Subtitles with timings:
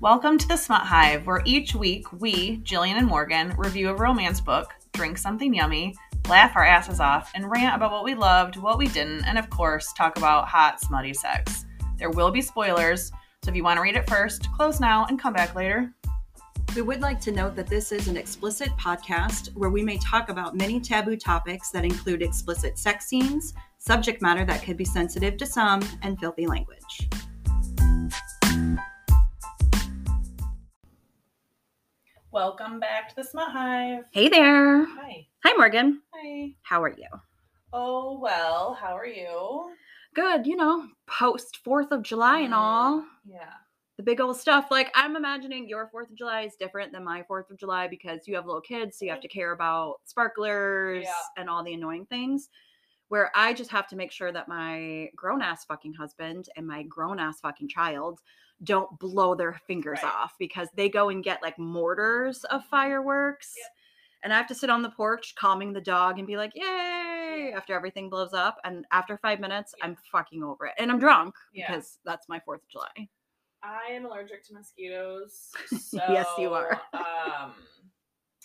[0.00, 4.40] Welcome to the Smut Hive, where each week we, Jillian and Morgan, review a romance
[4.40, 5.92] book, drink something yummy,
[6.28, 9.50] laugh our asses off, and rant about what we loved, what we didn't, and of
[9.50, 11.66] course, talk about hot, smutty sex.
[11.96, 13.10] There will be spoilers,
[13.42, 15.92] so if you want to read it first, close now and come back later.
[16.76, 20.28] We would like to note that this is an explicit podcast where we may talk
[20.28, 25.36] about many taboo topics that include explicit sex scenes, subject matter that could be sensitive
[25.38, 27.08] to some, and filthy language.
[32.38, 34.04] Welcome back to the Smut Hive.
[34.12, 34.84] Hey there.
[34.84, 35.26] Hi.
[35.44, 36.02] Hi, Morgan.
[36.14, 36.54] Hi.
[36.62, 37.08] How are you?
[37.72, 39.72] Oh, well, how are you?
[40.14, 42.62] Good, you know, post 4th of July and mm-hmm.
[42.62, 43.04] all.
[43.28, 43.54] Yeah.
[43.96, 44.68] The big old stuff.
[44.70, 48.28] Like, I'm imagining your 4th of July is different than my 4th of July because
[48.28, 49.22] you have little kids, so you have mm-hmm.
[49.22, 51.12] to care about sparklers Yeah.
[51.38, 52.50] and all the annoying things.
[53.08, 56.84] Where I just have to make sure that my grown ass fucking husband and my
[56.84, 58.20] grown ass fucking child
[58.64, 60.12] don't blow their fingers Right.
[60.12, 63.54] off because they go and get like mortars of fireworks.
[63.56, 63.66] Yep.
[64.24, 67.52] And I have to sit on the porch calming the dog and be like, yay,
[67.56, 68.58] after everything blows up.
[68.64, 69.84] And after five minutes, Yeah.
[69.86, 70.74] I'm fucking over it.
[70.78, 71.70] And I'm drunk Yeah.
[71.70, 73.08] because that's my 4th of July.
[73.62, 75.50] I am allergic to mosquitoes.
[75.68, 76.80] So, Yes, you are.
[76.92, 77.54] um,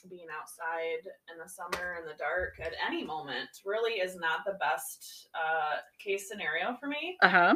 [0.09, 0.99] being outside
[1.31, 5.77] in the summer in the dark at any moment really is not the best uh,
[5.97, 7.15] case scenario for me.
[7.21, 7.55] Uh huh.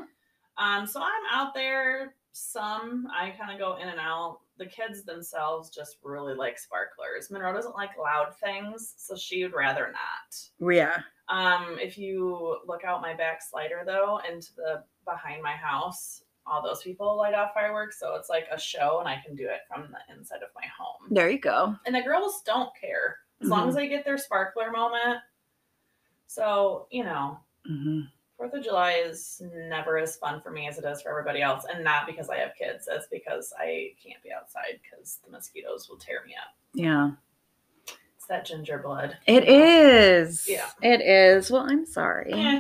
[0.58, 2.16] Um, so I'm out there.
[2.31, 4.39] Some I kind of go in and out.
[4.58, 7.30] The kids themselves just really like sparklers.
[7.31, 10.72] Monroe doesn't like loud things, so she would rather not.
[10.73, 11.02] Yeah.
[11.30, 16.63] Um, if you look out my back slider though, into the behind my house, all
[16.63, 19.61] those people light off fireworks, so it's like a show, and I can do it
[19.67, 21.09] from the inside of my home.
[21.13, 21.75] There you go.
[21.85, 23.69] And the girls don't care as long Mhm.
[23.69, 25.19] as they get their sparkler moment.
[26.28, 28.02] So you know, hmm
[28.38, 31.66] Fourth of July is never as fun for me as it is for everybody else,
[31.74, 32.88] and not because I have kids.
[32.92, 36.56] It's because I can't be outside because the mosquitoes will tear me up.
[36.74, 37.12] Yeah.
[38.16, 39.18] It's that ginger blood.
[39.26, 40.46] It is.
[40.47, 40.70] Yeah.
[40.84, 41.50] It is.
[41.50, 42.31] Well, I'm sorry.
[42.31, 42.59] Eh,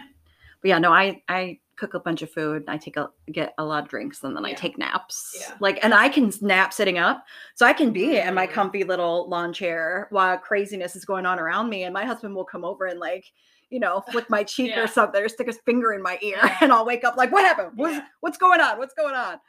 [0.61, 2.63] But yeah, no, I I cook a bunch of food.
[2.67, 5.37] I take a get a lot of drinks, and then I take naps.
[5.39, 5.53] Yeah.
[5.59, 7.23] Like, and I can nap sitting up,
[7.53, 8.51] so I can be in my Mhm.
[8.51, 12.45] comfy little lawn chair while craziness is going on around me, and my husband will
[12.45, 13.25] come over and like.
[13.69, 14.83] You know, flick my cheek Yeah.
[14.83, 16.57] or something, or stick his finger in my ear, Yeah.
[16.61, 17.71] and I'll wake up like, "What happened?
[17.75, 18.05] What's, Yeah.
[18.21, 18.77] what's going on?
[18.77, 19.39] What's going on?"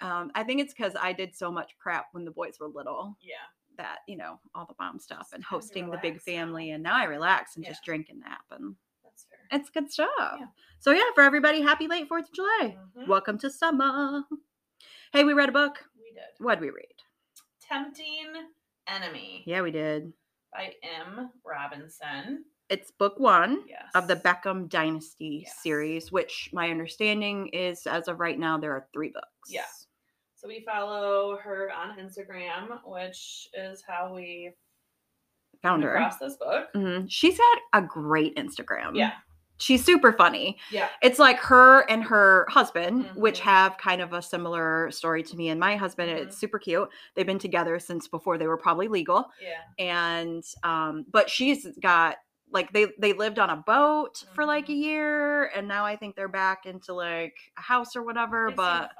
[0.00, 3.16] Um, I think it's because I did so much crap when the boys were little
[3.22, 3.34] yeah.
[3.78, 7.04] that you know all the mom stuff and hosting the big family, and now I
[7.04, 9.58] relax and just drink and nap, and That's fair.
[9.60, 10.40] it's good stuff.
[10.80, 12.76] So yeah, for everybody, happy late Fourth of July.
[12.96, 13.06] Mhm.
[13.08, 14.24] Welcome to summer.
[15.12, 15.82] Hey, we read a book.
[15.96, 16.24] We did.
[16.38, 16.92] What'd we read?
[17.62, 18.32] Tempting
[18.88, 20.12] Enemy Yeah, we did.
[20.52, 21.30] by M.
[21.44, 22.44] Robinson.
[22.70, 23.90] It's book one Yes.
[23.94, 25.62] of the Beckham Dynasty Yes.
[25.62, 29.28] series, which my understanding is, as of right now, there are three books.
[29.50, 29.64] Yeah.
[30.34, 34.52] So we follow her on Instagram, which is how we
[35.62, 35.94] Found her.
[35.94, 36.68] across this book.
[36.74, 37.06] Mhm.
[37.10, 38.96] She's got a great Instagram.
[38.96, 39.12] Yeah.
[39.56, 40.58] She's super funny.
[40.70, 40.88] Yeah.
[41.00, 43.44] It's like her and her husband, which Mhm.
[43.44, 46.10] have kind of a similar story to me and my husband.
[46.10, 46.22] Mhm.
[46.22, 46.90] It's super cute.
[47.14, 49.30] They've been together since before they were probably legal.
[49.40, 49.60] Yeah.
[49.78, 52.18] and um but she's got
[52.54, 54.82] like they they lived on a boat for like a Mhm.
[54.82, 58.90] year and now i think they're back into like a house or whatever They but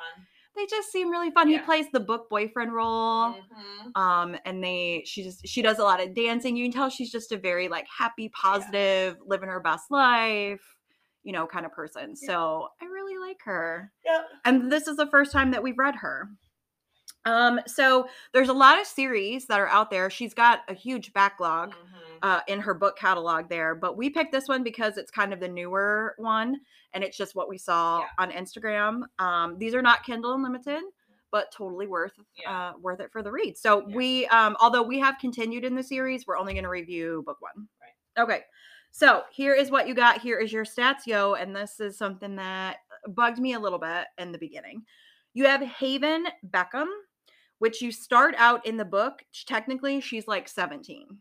[0.56, 3.96] they just seem really fun he plays the book boyfriend role Mhm.
[3.96, 7.10] um and they she just she does a lot of dancing you can tell she's
[7.12, 10.76] just a very like happy positive living her best life
[11.22, 12.26] you know kind of person Yeah.
[12.28, 14.22] so i really like her Yeah.
[14.44, 16.28] and this is the first time that we've read her.
[17.26, 20.10] Um, so there's a lot of series that are out there.
[20.10, 22.03] She's got a huge backlog Mhm.
[22.22, 25.40] Uh, in her book catalog there, but we picked this one because it's kind of
[25.40, 26.60] the newer one,
[26.92, 28.06] and it's just what we saw Yeah.
[28.18, 29.02] on Instagram.
[29.18, 30.82] Um, these are not Kindle Unlimited,
[31.30, 32.70] but totally worth Yeah.
[32.70, 33.56] uh, worth it for the read.
[33.58, 33.94] So Yeah.
[33.96, 37.40] we, um, although we have continued in the series, we're only going to review book
[37.40, 37.68] one.
[37.80, 38.22] Right.
[38.22, 38.44] Okay.
[38.92, 40.20] So here is what you got.
[40.20, 42.78] Here is your stats, yo, and this is something that
[43.08, 44.86] bugged me a little bit in the beginning.
[45.32, 46.86] You have Haven Beckham,
[47.58, 49.24] which you start out in the book.
[49.46, 51.18] Technically, she's like 17 Right.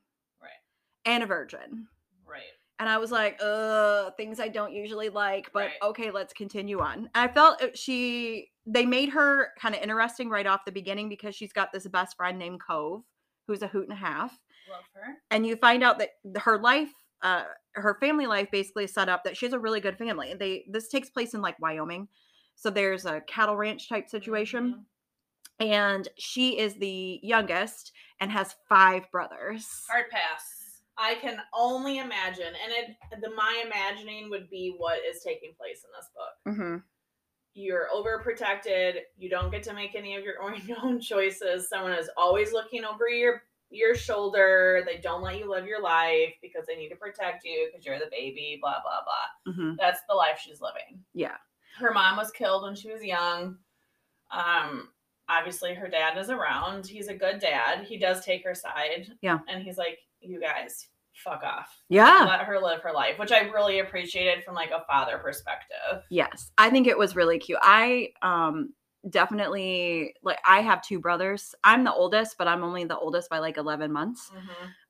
[1.05, 1.87] And a virgin.
[2.25, 2.41] Right.
[2.79, 5.71] And I was like, uh, things I don't usually like, but Right.
[5.83, 7.09] okay, let's continue on.
[7.15, 11.53] I felt she, they made her kind of interesting right off the beginning because she's
[11.53, 13.03] got this best friend named Cove,
[13.47, 14.37] who's a hoot and a half.
[14.69, 15.17] Love her.
[15.31, 16.91] And you find out that her life,
[17.21, 20.33] uh, her family life basically is set up that she has a really good family.
[20.33, 22.07] They, this takes place in like Wyoming.
[22.55, 24.83] So there's a cattle ranch type situation.
[25.61, 25.65] Mhm.
[25.65, 29.85] And she is the youngest and has five brothers.
[29.89, 30.62] Hard pass.
[30.97, 35.83] I can only imagine, and it the my imagining would be what is taking place
[35.83, 36.55] in this book.
[36.55, 36.77] hmm
[37.55, 38.95] you're overprotected.
[39.15, 41.69] You don't get to make any of your own, own choices.
[41.69, 44.83] Someone is always looking over your your shoulder.
[44.85, 47.99] They don't let you live your life because they need to protect you because you're
[47.99, 48.57] the baby.
[48.61, 49.53] Blah blah blah.
[49.53, 51.03] hmm That's the life she's living.
[51.13, 51.37] Yeah.
[51.77, 53.57] Her mom was killed when she was young.
[54.31, 54.89] Um,
[55.29, 56.85] obviously her dad is around.
[56.87, 57.83] He's a good dad.
[57.85, 59.11] He does take her side.
[59.21, 59.39] Yeah.
[59.47, 61.69] And he's like, you guys, fuck off.
[61.89, 62.25] Yeah.
[62.27, 66.03] Let her live her life, which I really appreciated from like a father perspective.
[66.09, 66.51] Yes.
[66.57, 67.59] I think it was really cute.
[67.61, 68.73] I um
[69.09, 71.53] definitely like I have two brothers.
[71.63, 74.31] I'm the oldest, but I'm only the oldest by like 11 months.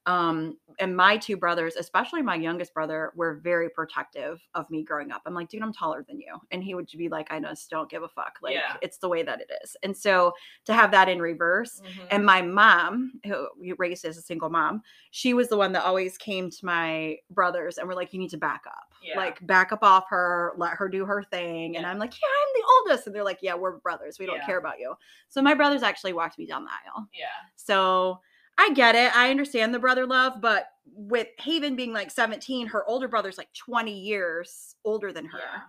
[0.06, 5.12] Um and my two brothers, especially my youngest brother, were very protective of me growing
[5.12, 5.22] up.
[5.28, 6.34] I'm like, dude, I'm taller than you.
[6.50, 8.40] And he would be like, I just don't give a fuck.
[8.42, 8.78] Like Yeah.
[8.82, 9.78] it's the way that it is.
[9.84, 10.34] And so
[10.66, 12.08] to have that in reverse Mhm.
[12.10, 13.48] and my mom, who
[13.78, 17.78] raised as a single mom, she was the one that always came to my brothers
[17.78, 18.96] and were like, you need to back up.
[19.04, 19.16] Yeah.
[19.18, 21.78] Like, back up off her, let her do her thing.
[21.78, 23.06] And I'm like, yeah, I'm the oldest.
[23.08, 24.18] And they're like, yeah, we're brothers.
[24.18, 24.46] We don't Yeah.
[24.48, 24.96] care about you.
[25.30, 27.08] So my brothers actually walked me down the aisle.
[27.14, 27.28] yeah.
[27.56, 28.22] So
[28.58, 29.16] I get it.
[29.16, 33.52] I understand the brother love, but with Haven being like 17, her older brother's like
[33.54, 35.40] 20 years older than her.
[35.40, 35.60] Yeah.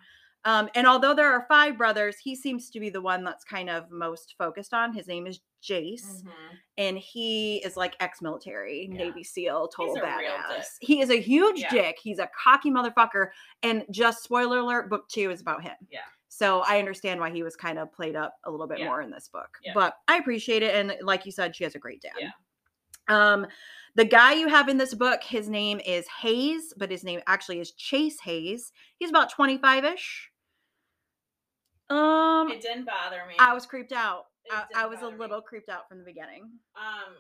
[0.47, 3.71] Um, and although there are five brothers, he seems to be the one that's kind
[3.71, 4.93] of most focused on.
[4.93, 6.31] His name is Jace Mhm.
[6.77, 8.99] and he is like ex-military Yeah.
[8.99, 10.29] navy seal total a real dick.
[10.29, 11.71] badass he is a huge Yeah.
[11.71, 13.31] dick he's a cocky motherfucker
[13.63, 16.01] and just spoiler alert book two is about him Yeah.
[16.29, 18.89] so i understand why he was kind of played up a little bit Yeah.
[18.89, 21.79] more in this book but i appreciate it and like you said she has a
[21.79, 22.13] great dad.
[23.09, 23.47] Um
[23.97, 27.61] the guy you have in this book his name is hayes but his name actually
[27.61, 28.73] is chase hayes.
[28.99, 30.29] He's about 25ish
[31.91, 33.35] um It didn't bother me.
[33.39, 34.25] i was creeped out.
[34.51, 35.19] I, I was a bother me.
[35.21, 36.51] little creeped out from the beginning.
[36.77, 37.15] Um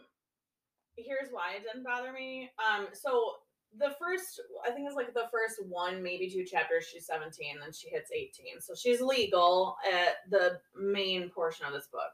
[0.96, 2.50] here's why it didn't bother me.
[2.58, 3.32] Um so
[3.76, 7.72] the first i think it's like the first one maybe two chapters she's 17 then
[7.72, 12.12] she hits 18 so she's legal at the main portion of this book.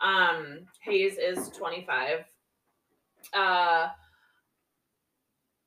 [0.00, 2.24] Um hayes is 25
[3.32, 3.88] uh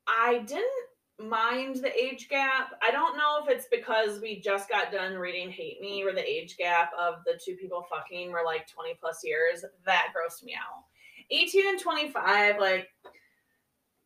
[0.07, 0.87] i didn't
[1.19, 2.71] mind the age gap.
[2.87, 6.27] I don't know if it's because we just got done reading hate me where the
[6.27, 10.53] age gap of the two people fucking were like 20 plus years that grossed me
[10.53, 10.83] out.
[11.31, 12.87] 18 and 25 like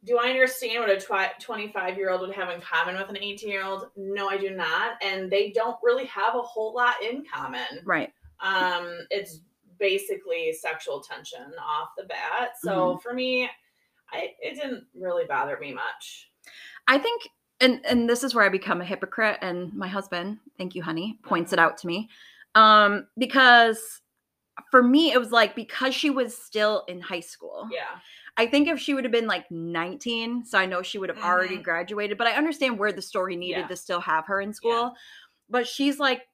[0.03, 3.17] do i understand what a twi- 25 year old would have in common with an
[3.17, 6.95] 18 year old no i do not and they don't really have a whole lot
[7.03, 7.61] in common.
[7.85, 8.11] Right.
[8.39, 9.41] Um it's
[9.81, 13.49] basically sexual tension off the bat so for me
[14.13, 16.29] i it didn't really bother me much
[16.87, 17.27] I think
[17.59, 21.19] and and this is where I become a hypocrite and my husband, thank you honey,
[21.23, 22.09] points it out to me.
[22.55, 24.01] Um because
[24.71, 27.67] for me it was like because she was still in high school.
[27.71, 27.99] yeah
[28.37, 31.19] I think if she would have been like 19, so I know she would have
[31.23, 31.63] already Mhm.
[31.63, 33.67] graduated, but I understand where the story needed Yeah.
[33.67, 34.95] to still have her in school.
[35.49, 36.27] But she's like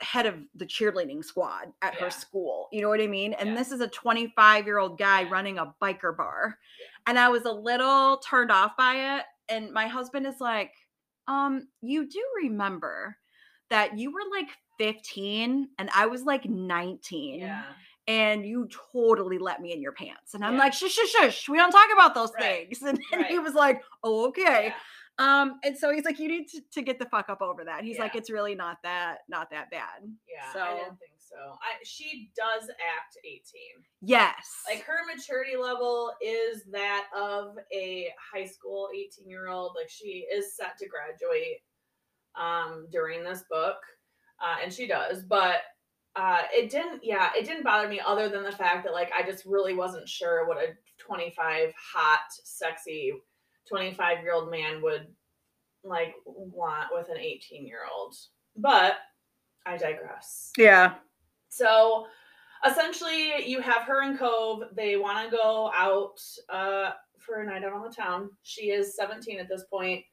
[0.00, 2.00] head of the cheerleading squad at Yeah.
[2.04, 2.68] her school.
[2.72, 3.32] You know what I mean?
[3.34, 3.56] And Yeah.
[3.56, 5.30] this is a 25 year old guy Yeah.
[5.30, 6.58] running a biker bar.
[7.06, 9.24] And I was a little turned off by it.
[9.48, 10.74] And my husband is like,
[11.28, 13.16] um, you do remember
[13.68, 14.48] that you were like
[14.78, 17.64] 15 and I was like 19 yeah
[18.08, 20.34] and you totally let me in your pants.
[20.34, 21.48] And I'm like, shush, shush, shush.
[21.48, 22.68] We don't talk about those Right.
[22.68, 22.80] things.
[22.86, 24.72] And, and he was like, oh, okay.
[25.18, 25.42] Yeah.
[25.42, 27.84] Um, and so he's like, you need to, to get the fuck up over that.
[27.84, 30.02] He's like, it's really not that, not that bad.
[30.28, 30.60] Yeah, so.
[30.60, 31.36] I didn't think so.
[31.36, 33.40] I she does act 18.
[34.02, 34.62] Yes.
[34.68, 39.72] Like her maturity level is that of a high school 18 year old.
[39.76, 41.58] Like she is set to graduate
[42.38, 43.78] um during this book.
[44.40, 45.56] Uh, and she does, but
[46.14, 49.28] uh it didn't yeah, it didn't bother me other than the fact that like I
[49.28, 53.12] just really wasn't sure what a 25 hot, sexy
[53.68, 55.06] 25 year old man would
[55.84, 58.14] like want with an 18 year old.
[58.56, 58.94] But
[59.64, 60.52] I digress.
[60.56, 60.94] yeah.
[61.48, 62.06] So
[62.66, 64.62] essentially, you have her and Cove.
[64.74, 68.30] They want to go out uh, for a night out on the town.
[68.42, 70.04] She is 17 at this point.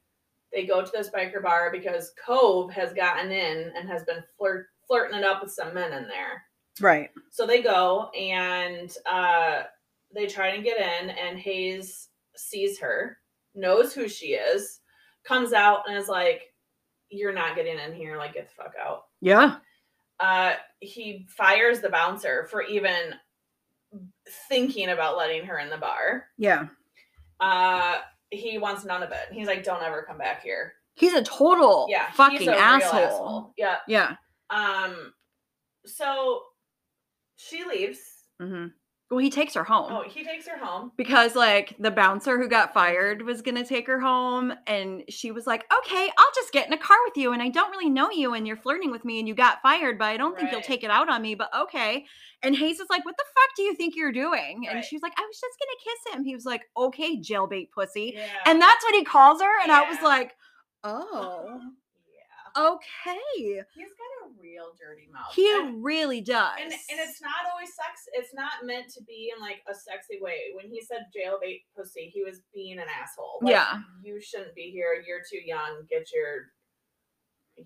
[0.52, 4.68] They go to this biker bar because Cove has gotten in and has been flirt-
[4.86, 6.44] flirting it up with some men in there.
[6.80, 7.10] Right.
[7.30, 9.62] So they go and uh,
[10.14, 13.18] they try to get in, and Hayes sees her,
[13.54, 14.80] knows who she is,
[15.24, 16.52] comes out and is like,
[17.10, 18.16] You're not getting in here.
[18.16, 19.56] Like, get the fuck out Yeah.
[20.20, 23.14] uh, he fires the bouncer for even
[24.48, 26.26] thinking about letting her in the bar.
[26.38, 26.66] Yeah.
[27.40, 27.98] Uh,
[28.30, 29.28] he wants none of it.
[29.32, 33.52] He's like, "Don't ever come back here." He's a total Yeah, fucking a real asshole.
[33.56, 33.76] Yeah.
[33.86, 34.16] Yeah.
[34.50, 35.12] Um.
[35.86, 36.42] So
[37.36, 38.00] she leaves,
[38.40, 38.66] hmm
[39.10, 39.92] Well, he takes her home.
[39.92, 40.90] Oh, he takes her home.
[40.96, 45.30] because like the bouncer who got fired was going to take her home and she
[45.30, 47.90] was like okay i'll just get in a car with you and i don't really
[47.90, 50.50] know you and you're flirting with me and you got fired but i don't think
[50.50, 52.04] you'll take it out on me but okay
[52.42, 54.84] and hayes is like what the fuck do you think you're doing and Right.
[54.84, 58.14] she was like i was just gonna kiss him he was like okay jailbait pussy
[58.16, 58.26] Yeah.
[58.46, 60.32] and that's what he calls her and i was like
[60.82, 61.60] oh
[62.56, 62.62] yeah.
[62.62, 64.10] okay He's got
[64.44, 65.32] real dirty mouth.
[65.34, 68.06] he And- really does and and it's not always sex.
[68.12, 70.52] It's not meant to be in like a sexy way.
[70.54, 73.38] When he said jailbait pussy, he was being an asshole.
[73.42, 73.80] Like, Yeah.
[74.02, 75.02] you shouldn't be here.
[75.06, 75.86] You're too young.
[75.88, 76.52] Get your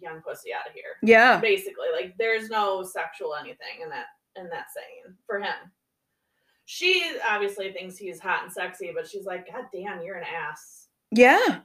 [0.00, 0.96] young pussy out of here.
[1.02, 4.06] yeah Basically, like there's no sexual anything in that
[4.36, 5.54] in that saying for him.
[6.66, 10.88] She obviously thinks he's hot and sexy, but she's like, God damn, you're an ass.
[11.10, 11.60] yeah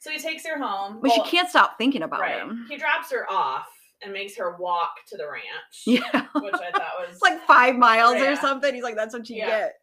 [0.00, 0.98] So he takes her home.
[1.00, 2.40] but she can't stop thinking about right.
[2.42, 3.68] him He drops her off
[4.02, 5.42] and makes her walk to the ranch.
[5.86, 9.28] yeah Which I thought was it's like five miles or something he's like that's what
[9.28, 9.46] you Yeah.
[9.46, 9.74] get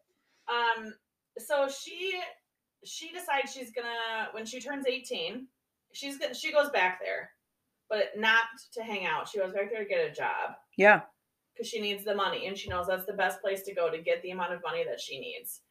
[0.48, 0.94] Um,
[1.38, 2.20] so she
[2.84, 5.46] she decides she's gonna when she turns 18,
[5.92, 7.30] she's gonna she goes back there,
[7.88, 8.44] but not
[8.74, 9.28] to hang out.
[9.28, 11.02] She goes back there to get a job yeah
[11.54, 13.98] because she needs the money and she knows that's the best place to go to
[13.98, 15.62] get the amount of money that she needs.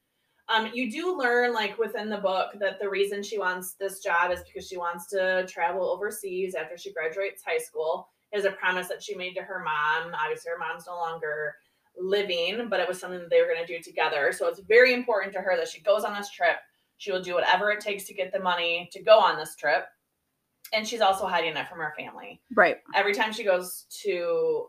[0.50, 4.32] Um, you do learn like within the book that the reason she wants this job
[4.32, 8.08] is because she wants to travel overseas after she graduates high school.
[8.34, 10.13] Is a promise that she made to her mom.
[10.13, 11.55] Obviously, her mom's no longer
[11.98, 14.31] living, but it was something that they were going to do together.
[14.31, 16.57] So it's very important to her that she goes on this trip.
[16.98, 19.86] She will do whatever it takes to get the money to go on this trip.
[20.74, 24.67] And she's also hiding it from her family right every time she goes to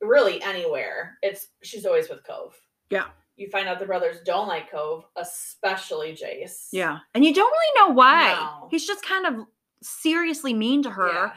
[0.00, 2.54] really anywhere, it's she's always with Cove.
[2.90, 3.06] Yeah.
[3.36, 6.68] You find out the brothers don't like Cove, especially Jace.
[6.72, 6.98] Yeah.
[7.14, 8.32] And you don't really know why.
[8.32, 8.68] No.
[8.70, 9.46] He's just kind of
[9.82, 11.12] seriously mean to her.
[11.12, 11.32] Yeah.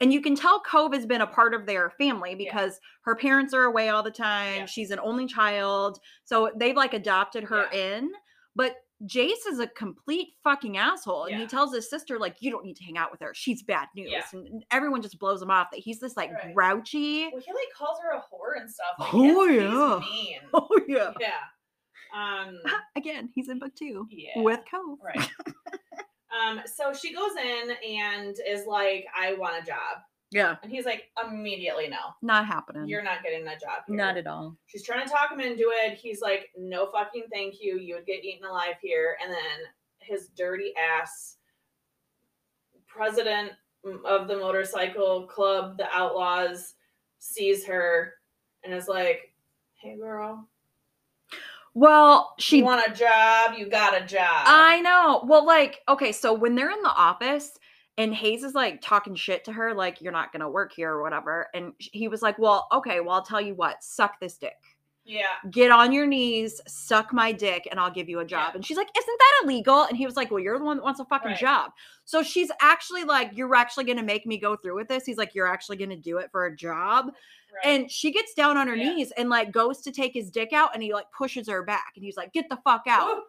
[0.00, 2.50] And you can tell Cove has been a part of their family Yeah.
[2.52, 4.56] because her parents are away all the time.
[4.60, 4.66] Yeah.
[4.66, 5.98] She's an only child.
[6.24, 8.10] So they've like adopted her in.
[8.54, 8.74] But
[9.04, 11.24] Jace is a complete fucking asshole.
[11.24, 13.32] And he tells his sister, like, you don't need to hang out with her.
[13.34, 14.10] She's bad news.
[14.10, 14.22] Yeah.
[14.32, 16.54] And everyone just blows him off that he's this like Right.
[16.54, 17.28] grouchy.
[17.32, 18.86] Well, he like calls her a whore and stuff.
[18.98, 20.38] Like, Oh, yeah.
[20.54, 21.12] Oh yeah.
[21.20, 21.40] Yeah.
[22.14, 22.58] Um.
[22.96, 24.40] Again, he's in book two Yeah.
[24.42, 24.98] with Cove.
[25.02, 25.30] Right.
[26.34, 26.60] um.
[26.66, 29.98] So she goes in and is like, "I want a job,"
[30.30, 30.56] Yeah.
[30.62, 32.88] and he's like, immediately, "No, Not happening.
[32.88, 33.96] you're not getting a job." Here.
[33.96, 34.56] not at all.
[34.66, 35.94] She's trying to talk him into it.
[35.98, 37.78] He's like, no fucking thank you.
[37.78, 39.16] You would get eaten alive here.
[39.22, 39.66] And then
[39.98, 41.36] his dirty ass
[42.86, 43.52] president
[44.04, 46.74] of the motorcycle club, the Outlaws,
[47.18, 48.14] sees her
[48.64, 49.32] and is like,
[49.80, 50.48] hey, girl,
[51.76, 53.52] Well, she you want a job?
[53.58, 54.44] You got a job.
[54.46, 55.22] I know.
[55.26, 57.52] Well, like, okay, so when they're in the office
[57.98, 61.02] and Hayes is like talking shit to her, like, you're not gonna work here or
[61.02, 61.48] whatever.
[61.52, 64.54] And he was like, Well, okay, well, I'll tell you what, suck this dick.
[65.06, 65.50] Yeah.
[65.50, 68.48] Get on your knees, suck my dick, and I'll give you a job.
[68.50, 68.56] Yeah.
[68.56, 69.82] And she's like, Isn't that illegal?
[69.84, 71.38] And he was like, Well, you're the one that wants a fucking Right.
[71.40, 71.70] job.
[72.04, 75.04] So she's actually like, You're actually gonna make me go through with this.
[75.06, 77.06] He's like, You're actually gonna do it for a job.
[77.06, 77.64] Right.
[77.74, 78.94] And she gets down on her Yeah.
[78.94, 81.92] knees and like goes to take his dick out and he like pushes her back
[81.94, 83.08] and he's like, Get the fuck out.
[83.08, 83.22] Ooh,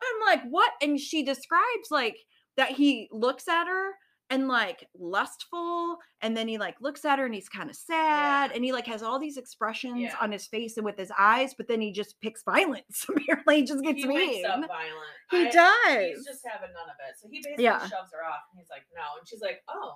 [0.00, 0.72] I'm like, what?
[0.80, 2.16] And she describes like
[2.56, 3.92] that he looks at her
[4.30, 8.50] and like lustful, and then he like looks at her and he's kind of sad,
[8.50, 8.56] Yeah.
[8.56, 10.14] and he like has all these expressions Yeah.
[10.20, 13.06] on his face and with his eyes, but then he just picks violence.
[13.08, 14.42] Apparently, he just gets he mean.
[14.42, 14.70] violent.
[15.30, 16.16] He I- does.
[16.16, 17.16] He's just having none of it.
[17.18, 17.80] So he basically Yeah.
[17.80, 19.02] shoves her off and he's like, no.
[19.18, 19.94] And she's like, oh,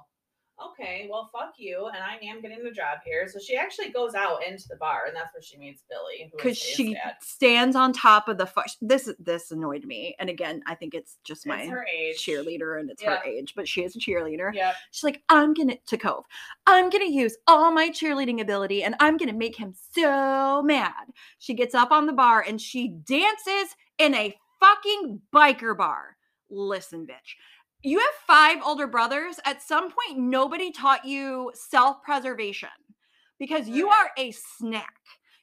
[0.70, 1.86] okay, well, fuck you.
[1.92, 3.28] And I am getting the job here.
[3.28, 6.30] So she actually goes out into the bar and that's where she meets Billy.
[6.36, 7.14] because she dad.
[7.20, 11.18] stands on top of the fu- this this annoyed me and again i think it's
[11.24, 13.16] just my It's cheerleader and it's Yeah.
[13.18, 14.74] her age but she is a cheerleader Yep.
[14.90, 16.24] She's like, I'm gonna to Cove.
[16.66, 20.92] I'm gonna use all my cheerleading ability and I'm gonna make him so mad.
[21.38, 26.16] She gets up on the bar and she dances in a fucking biker bar.
[26.50, 27.36] Listen, bitch.
[27.82, 29.40] You have five older brothers.
[29.44, 32.68] At some point, nobody taught you self-preservation
[33.38, 34.94] because you are a snack.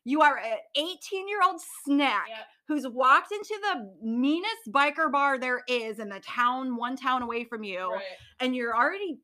[0.05, 2.37] You are an 18 year old snack Yep.
[2.67, 7.43] who's walked into the meanest biker bar there is in the town, one town away
[7.43, 8.03] from you Right.
[8.39, 9.19] and you're already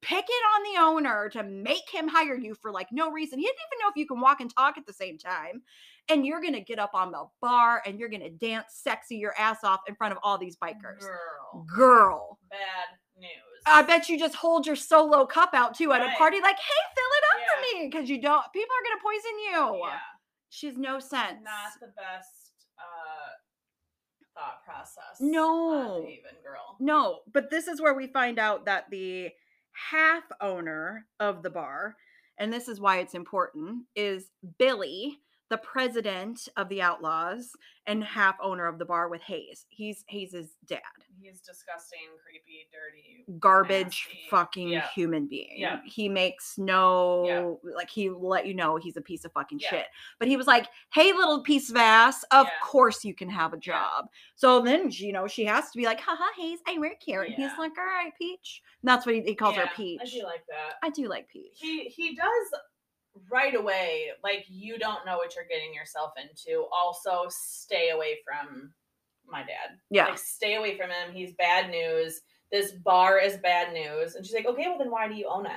[0.00, 3.38] picking on the owner to make him hire you for like no reason.
[3.38, 5.62] He didn't even know if you can walk and talk at the same time.
[6.08, 9.64] And you're gonna get up on the bar and you're gonna dance sexy your ass
[9.64, 11.00] off in front of all these bikers.
[11.00, 11.66] Girl.
[11.74, 12.38] Girl.
[12.50, 12.58] Bad
[13.18, 13.28] news.
[13.66, 16.82] I bet you just hold your solo cup out too at a party, like, hey,
[16.94, 17.46] fill it up Yeah.
[17.46, 17.88] for me.
[17.88, 19.38] Because you don't people are gonna poison
[19.78, 19.86] you.
[19.88, 19.98] Yeah.
[20.50, 21.38] She's no sense.
[21.42, 23.30] Not the best uh,
[24.34, 25.18] thought process.
[25.20, 26.02] No.
[26.04, 26.76] Haven girl.
[26.80, 29.30] No, but this is where we find out that the
[29.72, 31.96] half owner of the bar,
[32.38, 35.18] and this is why it's important, is Billy,
[35.52, 37.52] the president of the Outlaws
[37.86, 39.66] and half owner of the bar with Hayes.
[39.68, 40.80] He's Hayes's dad.
[41.20, 43.26] He's disgusting, creepy, dirty.
[43.38, 44.26] Garbage Nasty.
[44.30, 44.88] fucking Yeah.
[44.94, 45.52] human being.
[45.58, 45.80] Yeah.
[45.84, 49.68] He makes no like he let you know he's a piece of fucking Yeah.
[49.68, 49.86] shit.
[50.18, 52.52] But he was like, "Hey little piece of ass, of Yeah.
[52.62, 53.60] course you can have a Yeah.
[53.60, 57.22] job." So then, you know, she has to be like, "Haha, Hayes, I work here."
[57.24, 57.56] And he's Yeah.
[57.58, 60.00] like, "All right, Peach." And that's what he, he calls Yeah, her Peach.
[60.02, 60.78] I do like that.
[60.82, 61.58] I do like Peach.
[61.60, 62.54] he he does
[63.30, 68.72] right away like you don't know what you're getting yourself into also stay away from
[69.28, 70.06] my dad Yeah.
[70.06, 74.34] like stay away from him he's bad news this bar is bad news and she's
[74.34, 75.52] like okay well then why do you own it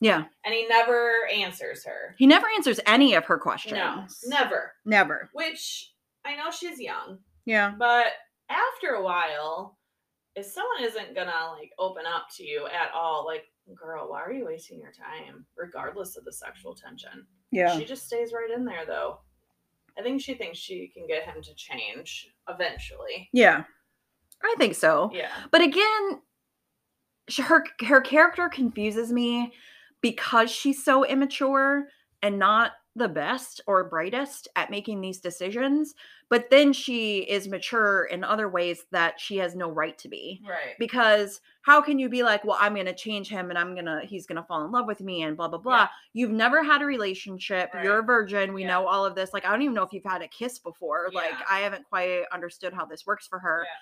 [0.00, 0.24] Yeah.
[0.44, 3.74] and he never answers her He never answers any of her questions.
[3.74, 5.30] no never Never.
[5.32, 5.92] which
[6.24, 7.74] i know she's young Yeah.
[7.78, 8.06] but
[8.48, 9.78] after a while
[10.36, 14.32] if someone isn't gonna like open up to you at all like girl why are
[14.32, 17.76] you wasting your time regardless of the sexual tension Yeah.
[17.78, 19.20] She just stays right in there though.
[19.98, 23.28] I think she thinks she can get him to change eventually.
[23.32, 23.64] yeah.
[24.42, 25.10] I think so.
[25.12, 25.30] Yeah.
[25.50, 26.20] But again,
[27.44, 29.52] her her character confuses me
[30.00, 31.88] because she's so immature
[32.22, 35.94] and not the best or brightest at making these decisions.
[36.28, 40.40] But then she is mature in other ways that she has no right to be.
[40.46, 40.74] Right.
[40.78, 44.26] Because how can you be like, well, I'm gonna change him and I'm gonna he's
[44.26, 45.76] gonna fall in love with me and blah blah blah.
[45.82, 45.88] Yeah.
[46.14, 47.70] You've never had a relationship.
[47.82, 48.52] You're a virgin.
[48.52, 48.68] We Yeah.
[48.68, 49.32] know all of this.
[49.32, 51.10] Like, I don't even know if you've had a kiss before.
[51.12, 53.74] Like, I haven't quite understood how this works for her Yeah.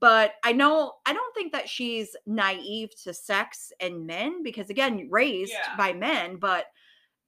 [0.00, 5.06] but I know I don't think that she's naive to sex and men because again,
[5.10, 5.76] raised Yeah.
[5.76, 6.66] by men, but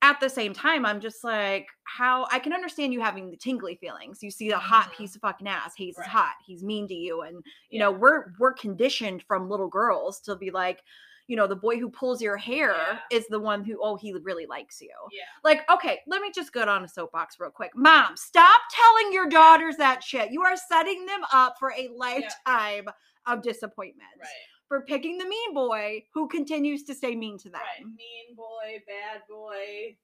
[0.03, 3.77] at the same time, I'm just like, how I can understand you having the tingly
[3.77, 4.23] feelings.
[4.23, 4.97] You see a hot Mhm.
[4.97, 6.07] piece of fucking ass, he's Right.
[6.07, 7.37] hot, he's mean to you, and
[7.71, 7.81] you Yeah.
[7.81, 10.83] know, we're we're conditioned from little girls to be like,
[11.29, 13.01] you know, the boy who pulls your hair Yeah.
[13.11, 14.93] is the one who, oh, he really likes you.
[15.11, 15.25] Yeah.
[15.43, 17.75] Like, okay, let me just get on a soapbox real quick.
[17.75, 20.31] Mom, stop telling your daughters that shit.
[20.31, 22.87] You are setting them up for a lifetime
[23.27, 24.09] of disappointment.
[24.21, 24.29] Right.
[24.69, 27.61] For picking the mean boy who continues to stay mean to them.
[27.61, 27.87] Right.
[27.87, 29.97] Mean boy, bad boy,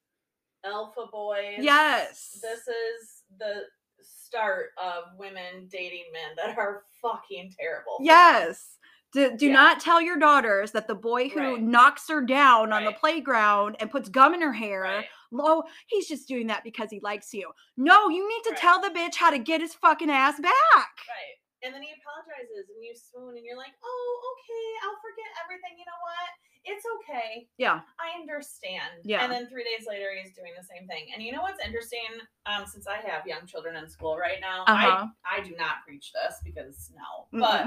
[0.64, 1.56] alpha boy.
[1.58, 2.38] Yes.
[2.40, 3.62] This is the
[4.00, 7.98] start of women dating men that are fucking terrible.
[8.00, 8.78] Yes.
[9.12, 9.52] Do, do Yeah.
[9.52, 11.60] not tell your daughters that the boy who Right.
[11.60, 15.06] knocks her down on the playground and puts gum in her hair, Right.
[15.34, 17.52] oh, he's just doing that because he likes you.
[17.76, 18.58] No, you need to Right.
[18.58, 20.54] tell the bitch how to get his fucking ass back.
[20.72, 21.36] Right.
[21.62, 25.78] And then he apologizes and you swoon and you're like, oh, okay, I'll forget everything.
[25.78, 26.28] You know what?
[26.64, 27.48] It's okay.
[27.58, 27.80] Yeah.
[27.98, 29.02] I understand.
[29.04, 29.22] Yeah.
[29.22, 31.06] And then three days later, he's doing the same thing.
[31.14, 32.06] And you know what's interesting?
[32.46, 35.06] Um, since I have young children in school right now, Uh-huh.
[35.24, 37.26] I I do not preach this because no.
[37.32, 37.40] Mm-mm.
[37.40, 37.66] But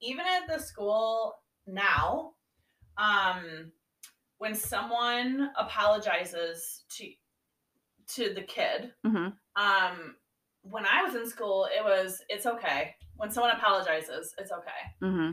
[0.00, 2.34] even at the school now,
[2.96, 3.72] um,
[4.38, 7.12] when someone apologizes to
[8.08, 9.36] to the kid, Mhm.
[9.56, 10.16] um,
[10.62, 12.96] when I was in school, it was it's okay.
[13.22, 15.30] When someone apologizes, it's okay Mm-hmm.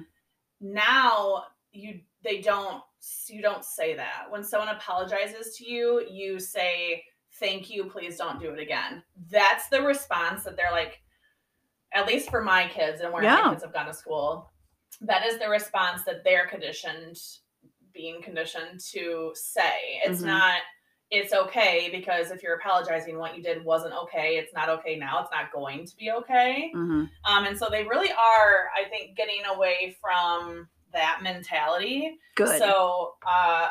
[0.62, 2.84] now you they don't
[3.28, 7.04] you don't say that when someone apologizes to you you say
[7.40, 11.00] thank you please don't do it again that's the response that they're like
[11.94, 13.42] at least for my kids and where Yeah.
[13.42, 14.52] my kids have gone to school
[15.02, 17.18] that is the response that they're conditioned
[17.94, 20.26] being conditioned to say it's Mhm.
[20.28, 20.62] not
[21.12, 25.20] it's okay because if you're apologizing what you did wasn't okay it's not okay now
[25.22, 27.06] it's not going to be okay Mm-hmm.
[27.32, 32.18] um, and so they really are, I think, getting away from that mentality.
[32.36, 32.58] Good.
[32.60, 33.70] So, uh,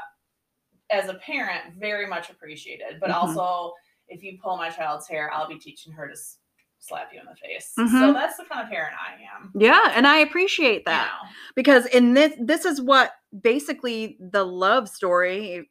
[0.91, 2.99] as a parent, very much appreciated.
[3.01, 3.15] But Mhm.
[3.15, 3.75] also,
[4.09, 6.39] if you pull my child's hair, I'll be teaching her to s-
[6.79, 7.73] slap you in the face.
[7.75, 8.15] So Mhm.
[8.15, 9.53] that's the kind of parent I am.
[9.55, 11.11] yeah, and I appreciate that.
[11.57, 15.69] because in this this is what basically the love story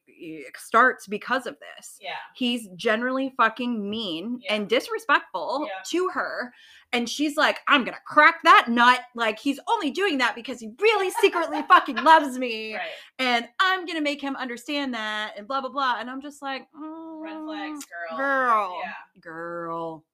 [0.57, 2.11] starts because of this Yeah.
[2.35, 4.55] he's generally fucking mean Yeah.
[4.55, 5.81] and disrespectful Yeah.
[5.91, 6.53] to her
[6.93, 10.69] and she's like i'm gonna crack that nut like he's only doing that because he
[10.79, 12.87] really secretly fucking loves me Right.
[13.19, 16.67] and i'm gonna make him understand that and blah blah blah and i'm just like
[16.73, 18.17] Red flags, "Mm, girl.
[18.17, 19.21] girl Yeah.
[19.21, 20.05] girl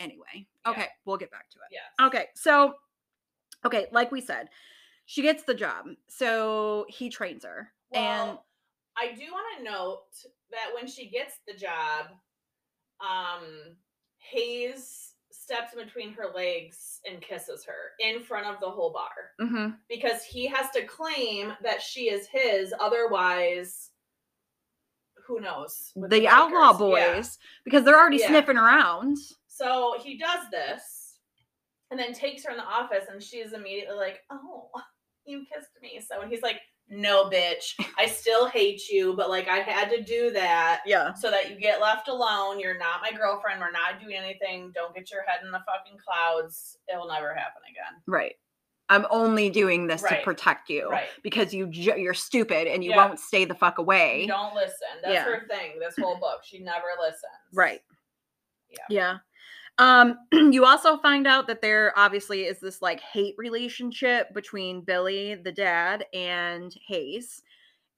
[0.00, 0.70] anyway Yeah.
[0.72, 1.82] okay we'll get back to it Yes.
[2.06, 2.74] Okay, so
[3.64, 4.48] okay, like we said,
[5.06, 5.86] she gets the job.
[6.08, 7.72] So he trains her.
[7.92, 8.46] and Well,
[8.96, 10.02] I do want to note
[10.50, 12.06] that when she gets the job,
[13.00, 13.76] um,
[14.18, 19.32] Hayes steps in between her legs and kisses her in front of the whole bar
[19.40, 19.78] Mhm.
[19.88, 22.72] because he has to claim that she is his.
[22.78, 23.90] Otherwise,
[25.26, 25.92] who knows?
[25.96, 26.96] with the outlaw bikers.
[26.98, 27.14] Yeah.
[27.14, 28.28] boys, because they're already Yeah.
[28.28, 29.16] sniffing around.
[29.46, 31.18] So he does this
[31.90, 34.70] and then takes her in the office, and she's immediately like, Oh,
[35.24, 36.00] you kissed me.
[36.00, 36.60] So, and he's like,
[36.94, 41.14] no, bitch, I still hate you, but like I had to do that Yeah.
[41.14, 42.60] so that you get left alone.
[42.60, 43.60] You're not my girlfriend.
[43.60, 44.70] We're not doing anything.
[44.74, 46.76] Don't get your head in the fucking clouds.
[46.88, 48.02] It will never happen again.
[48.06, 48.34] Right.
[48.90, 51.08] I'm only doing this to protect you Right.
[51.22, 52.96] because you ju- you're stupid and you Yeah.
[53.06, 54.22] won't stay the fuck away.
[54.22, 54.88] You don't listen.
[55.02, 55.24] That's Yeah.
[55.24, 55.78] her thing.
[55.78, 57.24] This whole book, she never listens.
[57.54, 57.80] Right.
[58.68, 58.84] Yeah.
[58.90, 59.18] Yeah.
[59.78, 65.34] Um, you also find out that there obviously is this like hate relationship between Billy,
[65.34, 67.42] the dad, and Hayes.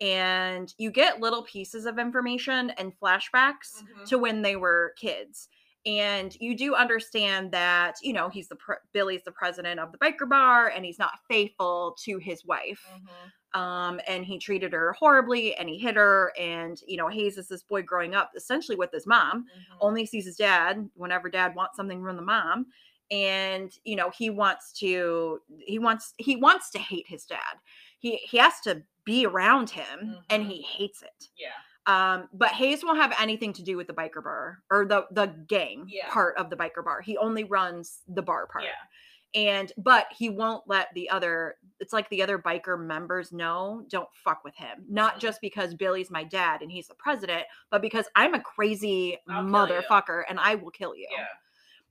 [0.00, 4.08] And you get little pieces of information and flashbacks Mhm.
[4.08, 5.48] to when they were kids.
[5.86, 9.98] And you do understand that, you know, he's the pre- Billy's the president of the
[9.98, 12.82] biker bar and he's not faithful to his wife.
[12.94, 13.32] Mhm.
[13.60, 17.46] um, and he treated her horribly and he hit her and you know hayes is
[17.48, 19.76] this boy growing up essentially with his mom Mhm.
[19.80, 22.66] only sees his dad whenever dad wants something from the mom
[23.12, 27.58] and you know he wants to he wants he wants to hate his dad
[28.00, 30.50] he he has to be around him and Mhm.
[30.50, 31.52] he hates it Yeah.
[31.86, 35.26] Um but hayes won't have anything to do with the biker bar or the the
[35.48, 36.08] gang Yeah.
[36.10, 39.50] part of the biker bar he only runs the bar part Yeah.
[39.58, 44.08] and but he won't let the other it's like the other biker members know don't
[44.24, 45.20] fuck with him not Mhm.
[45.20, 49.42] just because billy's my dad and he's the president but because i'm a crazy I'll
[49.44, 51.26] motherfucker and i will kill you Yeah.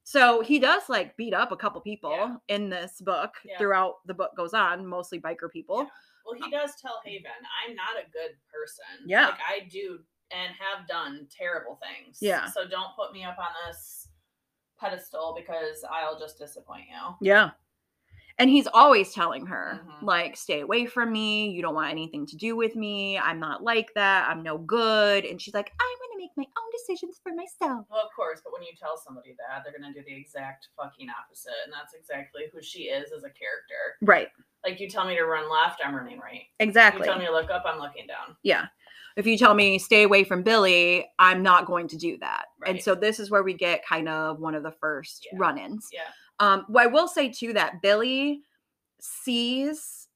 [0.04, 4.32] so he does like beat up a couple people in this book throughout the book
[4.36, 5.88] goes on mostly biker people.
[6.26, 7.32] Well, he does tell Haven,
[7.68, 9.08] I'm not a good person.
[9.08, 9.28] Yeah.
[9.28, 10.00] Like, I do
[10.32, 12.18] and have done terrible things.
[12.22, 12.50] Yeah.
[12.50, 14.08] So don't put me up on this
[14.80, 17.16] pedestal because I'll just disappoint you.
[17.22, 17.52] yeah
[18.39, 20.06] and he's always telling her Mhm.
[20.06, 23.63] like stay away from me you don't want anything to do with me i'm not
[23.63, 27.34] like that i'm no good and she's like i'm gonna make my own decisions for
[27.34, 30.15] myself Well, of course, but when you tell somebody that, they're going to do the
[30.15, 31.54] exact fucking opposite.
[31.65, 33.98] And that's exactly who she is as a character.
[34.02, 34.30] right
[34.65, 36.43] Like, you tell me to run left, I'm running right.
[36.60, 38.36] exactly You tell me to look up, I'm looking down.
[38.43, 38.67] Yeah.
[39.15, 42.46] If you tell me stay away from Billy, I'm not going to do that.
[42.65, 45.38] And so this is where we get kind of one of the first Yeah.
[45.39, 45.89] run-ins.
[45.91, 46.02] Yeah.
[46.44, 48.42] Um, well, I will say too that Billy
[49.00, 50.08] sees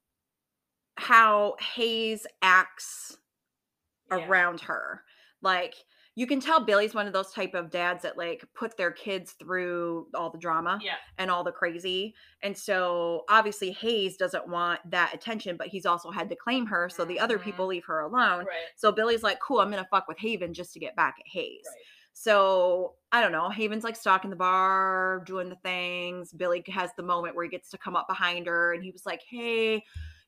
[0.96, 3.18] how Hayes acts
[4.12, 4.28] Yeah.
[4.28, 5.04] around her.
[5.42, 5.76] Like
[6.16, 9.34] you can tell Billy's one of those type of dads that like put their kids
[9.34, 10.96] through all the drama Yeah.
[11.20, 12.16] and all the crazy.
[12.42, 16.90] And so obviously Hayes doesn't want that attention, but he's also had to claim her
[16.90, 18.46] so the other people leave her alone.
[18.46, 18.66] Right.
[18.76, 21.64] So Billy's like, cool, I'm gonna fuck with Haven just to get back at Hayes.
[21.68, 21.84] Right.
[22.20, 23.48] So I don't know.
[23.48, 26.34] Haven's like stalking the bar, doing the things.
[26.34, 29.06] Billy has the moment where he gets to come up behind her and he was
[29.06, 29.84] like, Hey,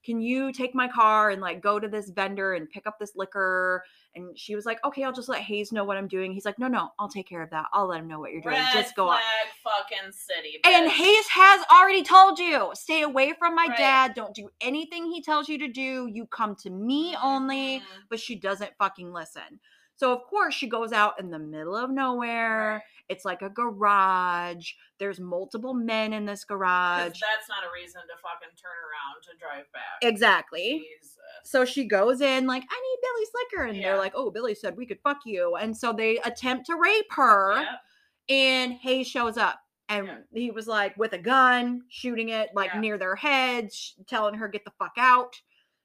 [0.06, 3.14] can you take my car and like go to this vendor and pick up this
[3.16, 3.84] liquor?
[4.16, 6.32] And she was like, Okay, I'll just let Hayes know what I'm doing.
[6.32, 7.66] He's like, No, no, I'll take care of that.
[7.74, 8.54] I'll let him know what you're doing.
[8.54, 9.20] Red just go up.
[9.64, 10.60] flag fucking city.
[10.64, 10.92] And.
[10.92, 13.78] Hayes has already told you, stay away from my Right.
[13.78, 14.14] dad.
[14.14, 16.08] Don't do anything he tells you to do.
[16.14, 17.84] You come to me only Mhm.
[18.10, 19.60] but she doesn't fucking listen.
[20.00, 22.76] So of course she goes out in the middle of nowhere.
[22.76, 22.82] Right.
[23.10, 24.72] It's like a garage.
[24.98, 27.20] There's multiple men in this garage.
[27.20, 29.82] that's not a reason to fucking turn around to drive back.
[30.02, 30.86] Exactly.
[31.00, 31.18] Jesus.
[31.44, 33.64] So she goes in like, I need Billy's liquor.
[33.66, 35.56] And they're like, oh, Billy said we could fuck you.
[35.56, 37.66] And so they attempt to rape her.
[38.30, 39.60] And Hayes shows up.
[39.90, 40.18] And Yeah.
[40.32, 42.80] he was like with a gun, shooting it like Yeah.
[42.80, 45.36] near their heads, telling her, get the fuck out.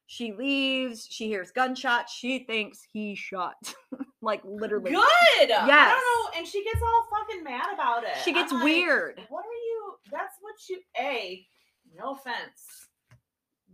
[0.07, 1.07] She leaves.
[1.11, 2.13] She hears gunshots.
[2.13, 3.55] She thinks he shot.
[4.23, 4.91] like literally.
[4.91, 5.51] Good.
[5.51, 6.39] I don't know.
[6.39, 8.17] And she gets all fucking mad about it.
[8.25, 9.21] She gets I'm like, weird.
[9.29, 9.95] What are you?
[10.13, 10.79] That's what you.
[10.99, 11.47] A.
[11.97, 12.89] No offense,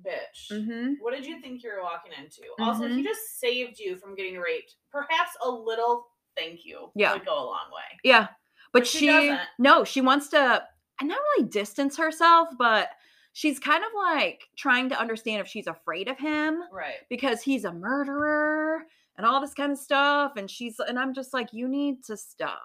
[0.06, 0.50] bitch.
[0.52, 0.94] Mm-hmm.
[1.00, 2.42] What did you think you were walking into?
[2.58, 3.04] Also, he Mhm.
[3.04, 4.76] just saved you from getting raped.
[4.90, 7.12] Perhaps a little thank you Yeah.
[7.14, 7.98] would go a long way.
[8.04, 8.28] Yeah.
[8.72, 9.40] But But she she, doesn't.
[9.58, 10.66] no, she wants to
[11.00, 12.90] and not really distance herself, but
[13.32, 16.94] she's kind of like trying to understand if she's afraid of him Right.
[17.08, 18.82] because he's a murderer
[19.16, 20.32] and all this kind of stuff.
[20.36, 22.62] And she's and I'm just like, you need to stop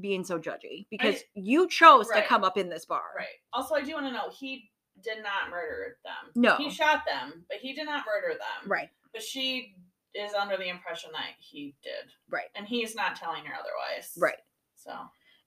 [0.00, 2.22] being so judgy because you chose Right.
[2.22, 3.02] to come up in this bar.
[3.16, 3.26] Right.
[3.52, 4.70] Also, I do want to know he
[5.02, 6.32] did not murder them.
[6.34, 6.56] No.
[6.56, 8.68] He shot them, but he did not murder them.
[8.70, 8.88] Right.
[9.12, 9.76] But she
[10.14, 12.10] is under the impression that he did.
[12.28, 12.46] Right.
[12.56, 14.12] And he's not telling her otherwise.
[14.18, 14.38] Right.
[14.74, 14.92] So.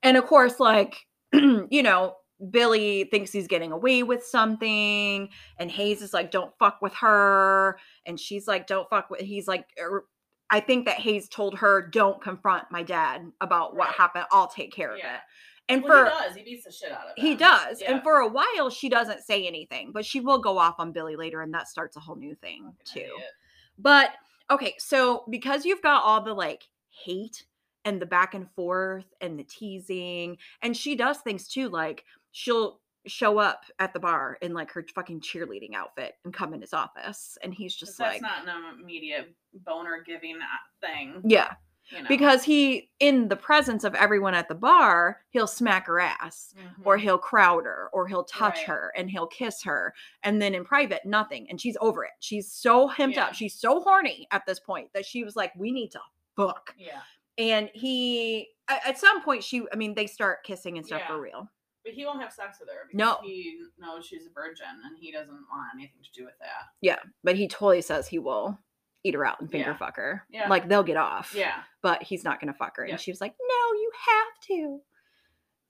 [0.03, 0.95] And of course, like,
[1.33, 2.15] you know,
[2.49, 7.77] Billy thinks he's getting away with something, and Hayes is like, don't fuck with her.
[8.05, 10.05] And she's like, don't fuck with, he's like, er,
[10.49, 13.95] I think that Hayes told her, don't confront my dad about what Right.
[13.95, 14.25] happened.
[14.31, 15.03] I'll take care of it.
[15.69, 16.35] And well, for, he does.
[16.35, 17.79] He beats the shit out of he does.
[17.81, 17.93] Yeah.
[17.93, 21.15] And for a while, she doesn't say anything, but she will go off on Billy
[21.15, 23.13] later, and that starts a whole new thing, Fucking too.
[23.13, 23.29] idiot.
[23.77, 24.09] But
[24.49, 27.45] okay, so because you've got all the like hate
[27.85, 32.79] and the back and forth and the teasing, and she does things too, like she'll
[33.07, 36.73] show up at the bar in like her fucking cheerleading outfit and come in his
[36.73, 39.33] office and he's just like, that's not an immediate
[39.65, 40.37] boner giving
[40.81, 41.19] thing.
[41.25, 41.53] yeah
[41.91, 42.07] You know?
[42.07, 46.95] because he in the presence of everyone at the bar he'll smack her ass or
[46.97, 47.01] Mhm.
[47.01, 48.67] he'll crowd her or he'll touch Right.
[48.67, 52.51] her and he'll kiss her and then in private nothing and she's over it she's
[52.51, 53.25] so hemmed Yeah.
[53.25, 55.99] up she's so horny at this point that she was like we need to
[56.35, 57.01] fuck yeah,
[57.39, 61.07] and he at, at some point she i mean they start kissing and stuff Yeah.
[61.07, 61.49] for real
[61.83, 63.17] but he won't have sex with her because No.
[63.23, 66.67] he knows she's a virgin and he doesn't want anything to do with that.
[66.81, 68.59] yeah but he totally says he will
[69.03, 69.77] eat her out and finger Yeah.
[69.77, 70.47] fuck her Yeah.
[70.47, 72.93] like they'll get off Yeah, but he's not gonna fuck her Yeah.
[72.93, 74.81] and she was like no you have to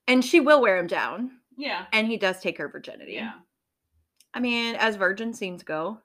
[0.08, 3.34] and she will wear him down yeah, and he does take her virginity yeah.
[4.34, 6.00] i mean as virgin scenes go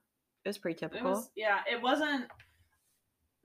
[0.45, 1.59] it was pretty It typical was yeah.
[1.69, 2.27] It wasn't.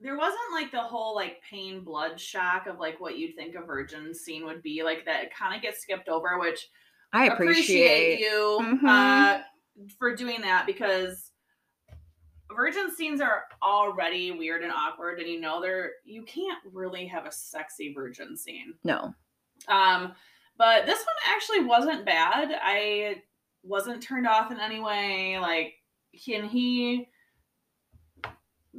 [0.02, 3.62] There wasn't like the whole like pain blood shock of like what you'd think a
[3.62, 6.68] virgin scene would be like that kind of gets skipped over which
[7.12, 8.88] i appreciate, appreciate, you Mhm.
[8.88, 9.42] uh,
[9.98, 11.30] for doing that because
[12.54, 17.24] virgin scenes are already weird and awkward and you know they're you can't really have
[17.26, 18.74] a sexy virgin scene.
[18.84, 19.14] No.
[19.68, 20.14] Um
[20.58, 22.50] but this one actually wasn't bad.
[22.62, 23.22] I
[23.62, 25.74] wasn't turned off in any way like
[26.24, 27.08] can he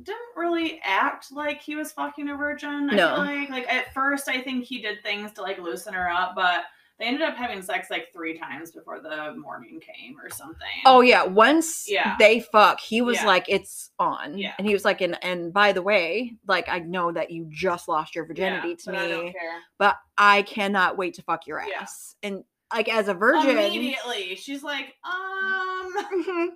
[0.01, 3.15] didn't really act like he was fucking a virgin I No.
[3.15, 6.33] feel like like at first i think he did things to like loosen her up
[6.35, 6.63] but
[6.99, 11.01] they ended up having sex like three times before the morning came or something oh
[11.01, 12.15] yeah once Yeah.
[12.17, 13.27] they fuck he was Yeah.
[13.27, 14.53] like it's on Yeah.
[14.57, 17.87] and he was like and and by the way like i know that you just
[17.87, 21.45] lost your Yeah, virginity to i don't me care but i cannot wait to fuck
[21.45, 21.81] your Yeah.
[21.81, 26.47] ass and like as a virgin immediately she's like um Mhm.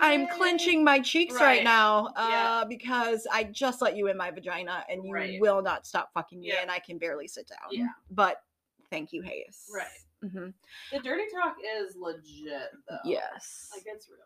[0.00, 1.64] I'm clenching my cheeks right, Right.
[1.64, 2.22] now Yeah.
[2.62, 5.40] uh, because I just let you in my vagina and you Right.
[5.40, 6.62] will not stop fucking me Yeah.
[6.62, 7.68] and I can barely sit down.
[7.70, 7.88] Yeah.
[8.10, 8.42] But
[8.90, 9.68] thank you, Hayes.
[9.74, 9.86] Right.
[10.22, 10.48] hmm
[10.90, 13.70] the dirty talk is legit though Yes.
[13.74, 14.20] like it's real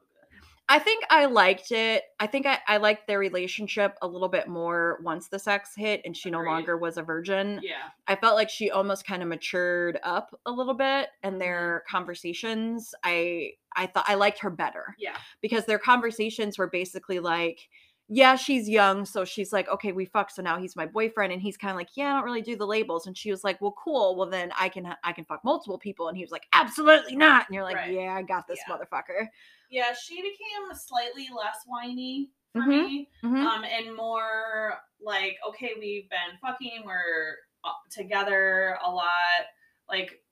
[0.71, 2.05] I think I liked it.
[2.21, 6.01] I think I, I liked their relationship a little bit more once the sex hit
[6.05, 7.59] and she no longer was a virgin.
[7.63, 11.39] yeah I felt like she almost kind of matured up a little bit Mm-hmm.
[11.39, 12.95] their conversations.
[13.05, 14.95] I I thought I liked her better.
[14.99, 17.69] yeah because their conversations were basically like,
[18.13, 19.05] yeah, she's young.
[19.05, 21.33] So she's like, okay, we fuck, So now he's my boyfriend.
[21.33, 23.07] And he's kind of like, yeah, I don't really do the labels.
[23.07, 24.17] And she was like, well, cool.
[24.17, 26.09] Well, then I can, I can fuck multiple people.
[26.09, 27.47] And he was like, absolutely not.
[27.47, 27.93] And you're like, Right.
[27.95, 28.75] yeah, I got this Yeah.
[28.77, 29.29] motherfucker.
[29.71, 32.69] Yeah she became slightly less whiny for Mhm.
[32.69, 33.47] me Mhm.
[33.47, 39.47] um and more like okay we've been fucking we're uh, together a lot
[39.89, 40.23] like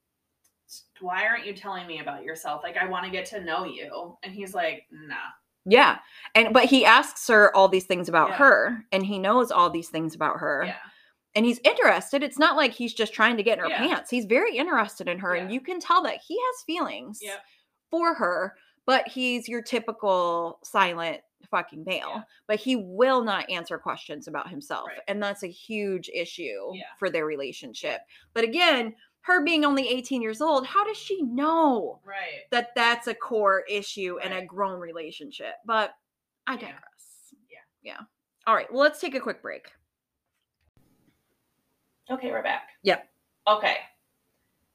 [1.01, 4.19] why aren't you telling me about yourself like i want to get to know you
[4.23, 5.15] and he's like nah
[5.71, 5.99] yeah.
[6.35, 8.37] And, but he asks her all these things about Yeah.
[8.37, 10.65] her and he knows all these things about her.
[10.65, 10.77] yeah
[11.35, 12.23] And he's interested.
[12.23, 13.87] It's not like he's just trying to get in her Yeah.
[13.87, 14.09] pants.
[14.09, 15.35] He's very interested in her.
[15.35, 17.19] And you can tell that he has feelings.
[17.21, 17.45] Yep.
[17.91, 18.55] for her,
[18.89, 21.21] but he's your typical silent
[21.51, 22.11] fucking male.
[22.15, 22.23] Yeah.
[22.47, 24.87] But he will not answer questions about himself.
[24.89, 25.01] Right.
[25.09, 26.85] And that's a huge issue Yeah.
[26.99, 28.01] for their relationship.
[28.33, 33.09] But again, her being only 18 years old, how does she know right that that's
[33.09, 35.57] a core issue in a grown relationship?
[35.67, 35.95] But
[36.47, 36.61] I Yeah.
[36.61, 37.35] digress.
[37.47, 37.59] Yeah.
[37.83, 38.01] Yeah.
[38.47, 38.73] All right.
[38.73, 39.71] Well, let's take a quick break.
[42.11, 42.71] Okay, we're back.
[42.85, 43.07] Yep.
[43.49, 43.77] Okay.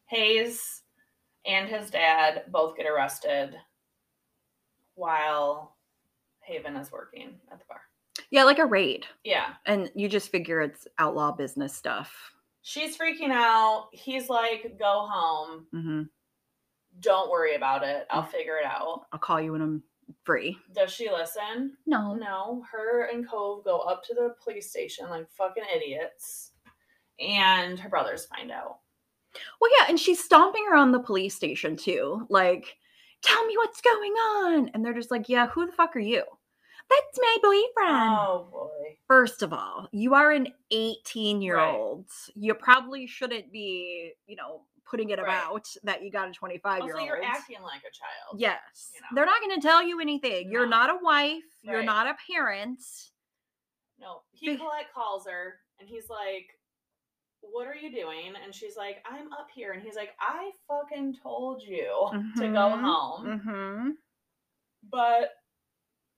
[0.09, 0.83] Hayes
[1.47, 3.59] and his dad both get arrested
[4.95, 5.75] while
[6.41, 7.81] Haven is working at the bar.
[8.29, 9.05] Yeah, like a raid.
[9.23, 9.53] Yeah.
[9.65, 12.13] And you just figure it's outlaw business stuff.
[12.61, 13.89] She's freaking out.
[13.91, 15.65] He's like, go home.
[15.71, 16.01] hmm
[16.99, 18.03] Don't worry about it.
[18.03, 18.15] Mm.
[18.15, 19.05] I'll figure it out.
[19.11, 19.83] I'll call you when I'm
[20.23, 20.57] free.
[20.73, 21.77] Does she listen?
[21.85, 22.13] No.
[22.13, 22.63] No.
[22.71, 26.51] Her and Cove go up to the police station like fucking idiots.
[27.19, 28.77] And her brothers find out.
[29.59, 32.25] Well, yeah, and she's stomping around the police station too.
[32.29, 32.77] Like,
[33.23, 34.69] tell me what's going on.
[34.73, 36.23] And they're just like, yeah, who the fuck are you?
[36.89, 37.97] That's my boyfriend.
[38.19, 38.97] Oh boy.
[39.07, 42.05] First of all, you are an 18 year old.
[42.35, 45.41] You probably shouldn't be, you know, putting it Right.
[45.43, 47.07] about that you got a 25 year old.
[47.07, 48.39] you're acting like a child.
[48.39, 48.91] Yes.
[48.93, 49.07] you know.
[49.15, 50.51] They're not going to tell you anything.
[50.51, 51.41] You're not a wife.
[51.63, 52.79] You're not a parent.
[53.99, 56.47] No, he collect calls her and he's like,
[57.51, 61.17] "What are you doing?" And she's like, "I'm up here." And he's like, "I fucking
[61.21, 61.87] told you
[62.37, 62.81] to go Mhm.
[62.81, 63.89] home, Mm-hmm.
[64.83, 65.31] but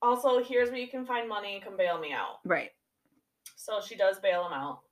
[0.02, 1.56] also here's where you can find money.
[1.56, 2.72] And come bail me out." Right.
[3.56, 4.84] So she does bail him out,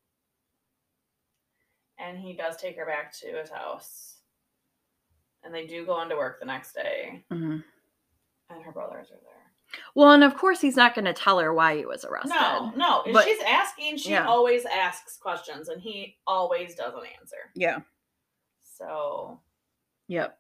[1.98, 4.17] and he does take her back to his house.
[5.43, 7.60] And they do go into work the next day, hmm
[8.50, 9.33] and her brothers are there.
[9.95, 12.36] Well, and of course, he's not going to tell her why he was arrested.
[12.39, 13.03] No, no.
[13.13, 14.27] But- she's asking, she Yeah.
[14.27, 17.51] always asks questions, and he always doesn't answer.
[17.55, 17.79] Yeah.
[18.63, 19.39] So
[20.07, 20.38] Yep.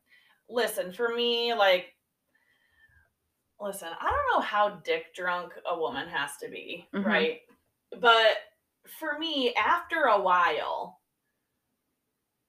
[0.49, 1.93] listen, for me, like,
[3.59, 7.05] listen, I don't know how dick drunk a woman has to be, Mhm.
[7.05, 7.41] right?
[7.99, 8.37] But
[8.99, 10.99] for me, after a while,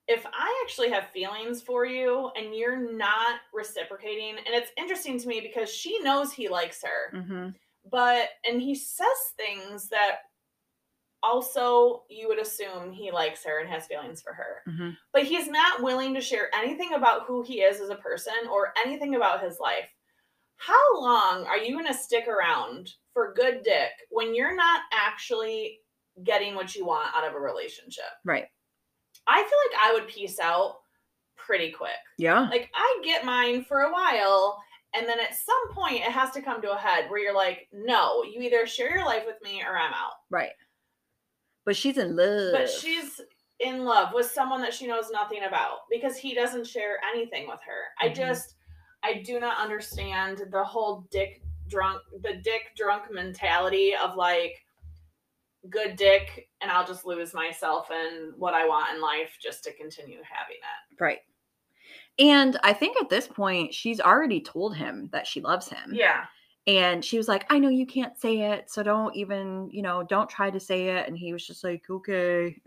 [0.07, 5.29] if I actually have feelings for you and you're not reciprocating, and it's interesting to
[5.29, 7.49] me because she knows he likes her, Mm-hmm.
[7.91, 10.17] but and he says things that
[11.23, 14.91] also you would assume he likes her and has feelings for her Mm-hmm.
[15.13, 18.73] but he's not willing to share anything about who he is as a person or
[18.85, 19.89] anything about his life
[20.59, 25.79] how long are you going to stick around for good dick when you're not actually
[26.25, 28.47] getting what you want out of a relationship Right.
[29.27, 30.77] I feel like i would peace out
[31.37, 32.49] pretty quick Yeah.
[32.51, 34.59] like I get mine for a while,
[34.95, 37.69] and then at some point it has to come to a head where you're like,
[37.73, 40.13] no, you either share your life with me or I'm out.
[40.31, 40.53] Right.
[41.67, 42.53] But she's in love.
[42.53, 43.21] But she's
[43.61, 47.61] in love with someone that she knows nothing about because he doesn't share anything with
[47.67, 47.83] her.
[48.01, 48.15] I Mhm.
[48.15, 48.55] just
[49.03, 54.64] I do not understand the whole dick drunk the dick drunk mentality of like
[55.71, 59.73] good dick and I'll just lose myself and what I want in life just to
[59.73, 61.03] continue having it.
[61.03, 61.21] right.
[62.19, 65.91] And I think at this point, she's already told him that she loves him.
[65.93, 66.25] Yeah.
[66.67, 68.71] And she was like, I know you can't say it.
[68.71, 71.09] So don't even, you know, don't try to say it.
[71.09, 72.57] And he was just like, okay.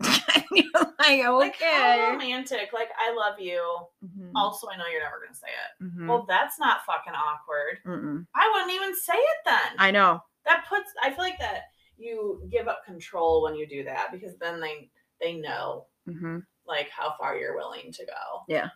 [1.00, 1.28] Like, okay.
[1.30, 2.70] Like how romantic.
[2.74, 3.62] Like I love you.
[4.04, 5.84] Mhm, Also, I know you're never gonna say it.
[5.84, 7.78] mhm, Well, that's not fucking awkward.
[7.86, 8.26] mm-mm.
[8.34, 9.76] I wouldn't even say it then.
[9.78, 10.22] I know.
[10.44, 10.90] that puts.
[11.02, 11.62] I feel like that
[11.98, 16.88] you give up control when you do that because then they they know hmm like
[16.90, 18.42] how far you're willing to go.
[18.46, 18.68] Yeah.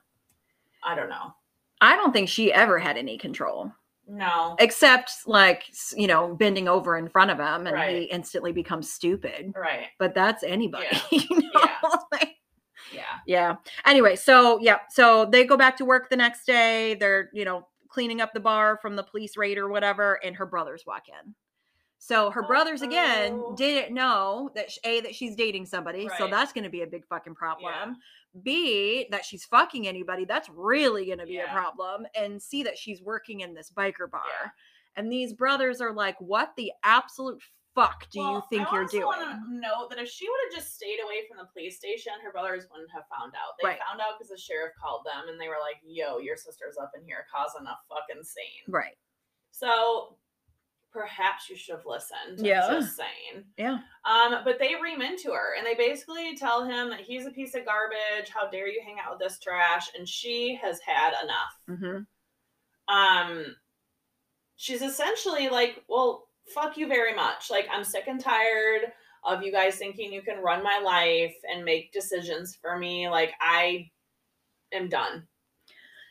[0.83, 1.33] I don't know.
[1.83, 3.71] I don't think she ever had any control.
[4.09, 4.57] No.
[4.59, 5.63] except like
[5.97, 9.87] you know bending over in front of him and he instantly becomes stupid Right.
[10.01, 11.19] but that's anybody Yeah.
[11.31, 11.51] you know?
[11.55, 11.97] Yeah.
[12.11, 12.35] Like,
[12.93, 13.03] Yeah.
[13.27, 13.57] yeah
[13.87, 17.69] anyway so yeah so they go back to work the next day they're you know
[17.89, 21.33] cleaning up the bar from the police raid or whatever and her brothers walk in
[22.05, 23.55] so her brothers again Uh-oh.
[23.55, 27.07] didn't know that a that she's dating somebody so that's going to be a big
[27.07, 27.97] fucking problem
[28.43, 32.77] b that she's fucking anybody that's really going to be a problem and c that
[32.77, 34.51] she's working in this biker bar Yeah.
[34.97, 37.41] and these brothers are like what the absolute
[37.77, 40.75] fuck do you think I you're doing wanna note that if she would have just
[40.75, 43.55] stayed away from the police station, her brothers wouldn't have found out.
[43.59, 43.79] They Right.
[43.89, 46.93] found out because the sheriff called them and they were like, "Yo, your sister's up
[46.95, 48.99] in here causing a fucking scene." right
[49.53, 50.19] So
[50.93, 52.47] perhaps you should have listened.
[52.47, 52.69] Yeah.
[52.71, 53.45] Just saying.
[53.57, 57.31] yeah Um, but they ream into her and they basically tell him that he's a
[57.31, 58.31] piece of garbage.
[58.33, 59.89] How dare you hang out with this trash?
[59.97, 61.81] And she has had enough.
[61.81, 62.03] mm-hmm.
[62.95, 63.57] Um,
[64.57, 67.51] she's essentially like, well, fuck you very much.
[67.51, 68.93] Like, I'm sick and tired
[69.25, 73.09] of you guys thinking you can run my life and make decisions for me.
[73.09, 73.91] Like, I
[74.73, 75.27] am done.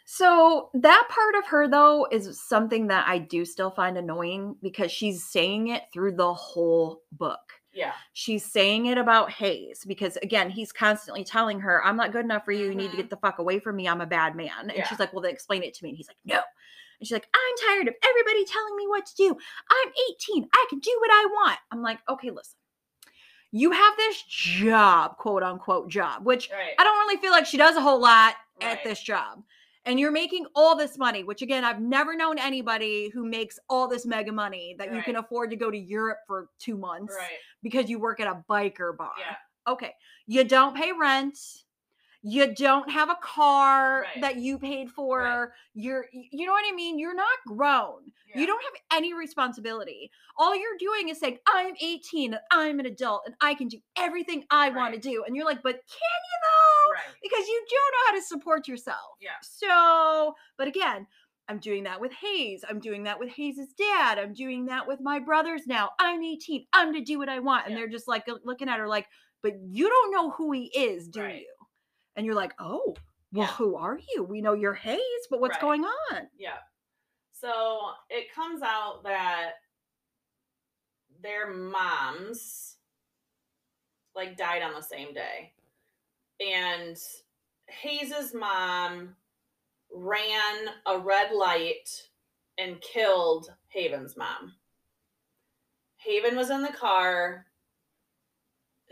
[0.06, 4.92] So that part of her though is something that I do still find annoying because
[4.92, 7.40] she's saying it through the whole book.
[7.74, 7.94] Yeah.
[8.12, 12.44] She's saying it about Hayes because again, he's constantly telling her, I'm not good enough
[12.44, 12.66] for you.
[12.66, 12.98] You need to Mhm.
[12.98, 13.88] get the fuck away from me.
[13.88, 14.52] I'm a bad man.
[14.60, 14.88] And Yeah.
[14.88, 15.90] she's like, Well, then explain it to me.
[15.92, 16.42] And he's like, No.
[17.00, 19.30] And she's like, I'm tired of everybody telling me what to do.
[19.72, 20.50] I'm 18.
[20.54, 21.60] I can do what I want.
[21.72, 22.58] I'm like, okay, listen.
[23.54, 26.76] You have this job, quote unquote job, which Right.
[26.78, 29.44] I don't really feel like she does a whole lot at this job.
[29.86, 33.88] And you're making all this money, which again, I've never known anybody who makes all
[33.88, 37.38] this mega money that you can afford to go to Europe for two months Right.
[37.63, 39.12] because you work at a biker bar.
[39.17, 39.36] Yeah.
[39.74, 39.94] Okay.
[40.28, 41.38] You don't pay rent.
[42.24, 44.22] You don't have a car Right.
[44.22, 45.54] that you paid for.
[45.74, 47.00] You're, you know what I mean?
[47.00, 48.12] You're not grown.
[48.28, 48.42] Yeah.
[48.42, 50.12] You don't have any responsibility.
[50.38, 53.80] All you're doing is saying, I'm 18, and I'm an adult, and I can do
[53.98, 55.24] everything I want to do.
[55.26, 56.92] And you're like, but can you though?
[56.94, 57.16] Right.
[57.24, 59.18] Because you don't know how to support yourself.
[59.20, 59.32] Yeah.
[59.42, 61.08] So, but again,
[61.50, 62.64] I'm doing that with Hayes.
[62.70, 64.20] I'm doing that with Hayes' dad.
[64.20, 65.90] I'm doing that with my brothers now.
[66.00, 66.66] I'm 18.
[66.72, 67.66] I'm to do what I want.
[67.66, 67.80] And Yeah.
[67.82, 69.08] they're just like uh, looking at her like,
[69.42, 71.42] but you don't know who he is, do Right.
[71.42, 71.48] you?
[72.15, 72.95] And you're like, oh,
[73.32, 73.54] well, Yeah.
[73.54, 74.24] who are you?
[74.24, 75.62] We know you're Hayes, but what's Right.
[75.62, 76.30] going on?
[76.36, 76.60] Yeah.
[77.32, 79.62] So it comes out that
[81.21, 82.78] their moms
[84.13, 85.54] like died on the same day.
[86.39, 86.97] And
[87.67, 89.16] Hayes's mom
[89.89, 92.09] ran a red light
[92.57, 94.57] and killed Haven's mom.
[95.97, 97.47] Haven was in the car.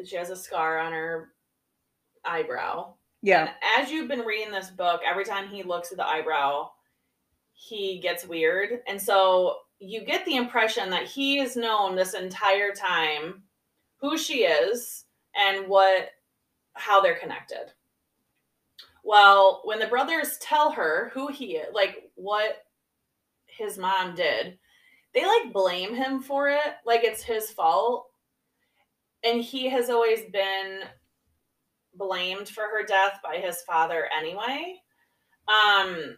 [0.05, 1.33] She has a scar on her
[2.23, 2.95] eyebrow.
[3.41, 6.71] And as you've been reading this book, every time he looks at the eyebrow,
[7.53, 8.79] he gets weird.
[8.87, 13.43] And so you get the impression that he has known this entire time
[13.97, 15.05] who she is
[15.35, 16.11] and what
[16.73, 17.73] how they're connected.
[19.03, 22.63] Well, when the brothers tell her who he is, like what
[23.47, 24.57] his mom did,
[25.13, 28.07] they like blame him for it, like it's his fault.
[29.23, 30.81] And he has always been
[31.99, 34.81] blamed for her death by his father anyway.
[35.47, 36.17] Um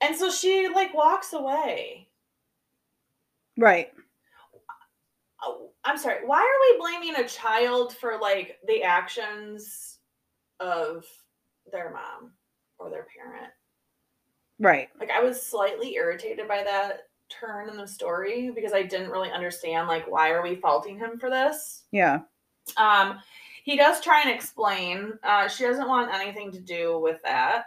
[0.00, 2.08] and so she like walks away.
[3.56, 3.92] Right.
[5.42, 6.26] Oh, I'm sorry.
[6.26, 9.98] Why are we blaming a child for like the actions
[10.60, 11.04] of
[11.70, 12.32] their mom
[12.78, 13.52] or their parent?
[14.60, 14.88] Right.
[14.98, 19.30] Like I was slightly irritated by that turn in the story because I didn't really
[19.30, 21.84] understand like why are we faulting him for this?
[21.90, 22.20] Yeah.
[22.76, 23.18] Um
[23.68, 25.18] he does try and explain.
[25.22, 27.64] Uh she doesn't want anything to do with that.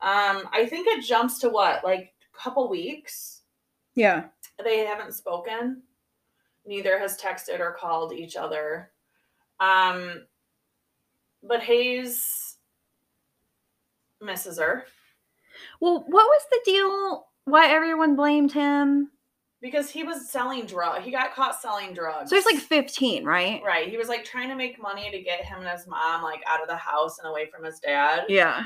[0.00, 1.82] Um I think it jumps to what?
[1.82, 3.40] Like a couple weeks.
[3.94, 4.26] Yeah.
[4.62, 5.82] They haven't spoken.
[6.64, 8.92] Neither has texted or called each other.
[9.58, 10.26] Um
[11.42, 12.56] but Hayes
[14.20, 14.84] misses her
[15.80, 17.26] Well, what was the deal?
[17.46, 19.11] Why everyone blamed him?
[19.62, 21.04] Because he was selling drugs.
[21.04, 22.28] He got caught selling drugs.
[22.28, 23.62] So he's like 15, right?
[23.64, 23.88] Right.
[23.88, 26.60] He was like trying to make money to get him and his mom like out
[26.60, 28.24] of the house and away from his dad.
[28.28, 28.64] Yeah.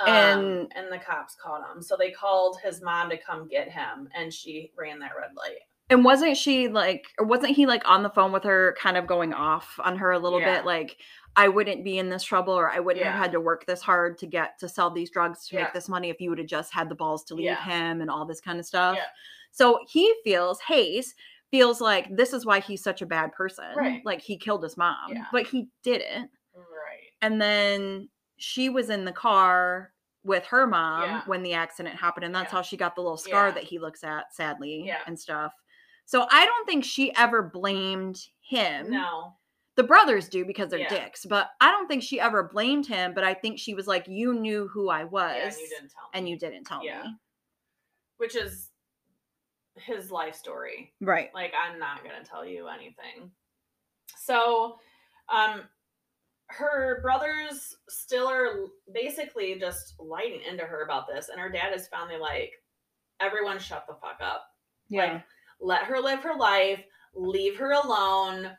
[0.00, 1.80] Um, And- and the cops caught him.
[1.80, 5.60] So they called his mom to come get him and she ran that red light.
[5.88, 9.06] And wasn't she like, or wasn't he like on the phone with her, kind of
[9.06, 10.56] going off on her a little Yeah.
[10.56, 10.66] bit?
[10.66, 10.96] Like,
[11.36, 14.18] I wouldn't be in this trouble, or I wouldn't have had to work this hard
[14.18, 15.64] to get to sell these drugs to Yeah.
[15.64, 17.62] make this money if you would have just had the balls to leave Yeah.
[17.62, 18.96] him and all this kind of stuff.
[18.96, 19.04] Yeah.
[19.52, 21.14] So he feels, Hayes
[21.50, 23.66] feels like this is why he's such a bad person.
[23.76, 24.04] Right.
[24.04, 25.26] Like he killed his mom, Yeah.
[25.30, 26.30] but he didn't.
[26.54, 27.12] Right.
[27.22, 28.08] And then
[28.38, 29.92] she was in the car
[30.24, 31.22] with her mom Yeah.
[31.26, 32.24] when the accident happened.
[32.24, 32.56] And that's Yeah.
[32.58, 33.54] how she got the little scar Yeah.
[33.54, 35.02] that he looks at, sadly, Yeah.
[35.06, 35.52] and stuff.
[36.06, 38.90] So I don't think she ever blamed him.
[38.90, 39.34] No.
[39.74, 40.88] The brothers do because they're Yeah.
[40.88, 43.12] dicks, but I don't think she ever blamed him.
[43.12, 45.90] But I think she was like, You knew who I was, Yeah, and you didn't
[45.90, 46.10] tell me.
[46.14, 47.02] and you didn't tell Yeah.
[47.02, 47.16] me.
[48.16, 48.70] Which is
[49.74, 50.94] his life story.
[51.02, 51.34] Right.
[51.34, 53.30] Like I'm not gonna tell you anything.
[54.16, 54.78] So,
[55.28, 55.68] um,
[56.48, 61.88] her brothers still are basically just lighting into her about this, and her dad is
[61.88, 62.52] finally like,
[63.20, 64.46] "Everyone, shut the fuck up.
[64.90, 65.24] Like,
[65.60, 66.82] let her live her life.
[67.14, 68.50] Leave her alone.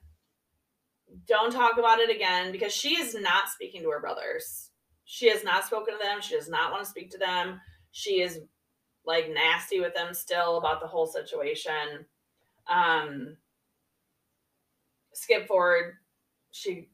[1.28, 4.72] Don't talk about it again because she is not speaking to her brothers.
[5.06, 6.22] She has not spoken to them.
[6.22, 7.62] She does not want to speak to them.
[7.92, 8.40] She is
[9.06, 12.06] like nasty with them still about the whole situation.
[12.68, 13.38] Um,
[15.14, 15.94] skip forward,
[16.52, 16.90] she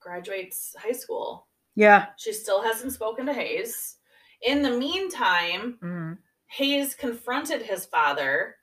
[0.00, 1.48] graduates high school.
[1.74, 2.06] yeah.
[2.18, 3.96] She still hasn't spoken to Hayes.
[4.42, 6.18] In the meantime, Mhm.
[6.46, 8.56] Hayes confronted his father.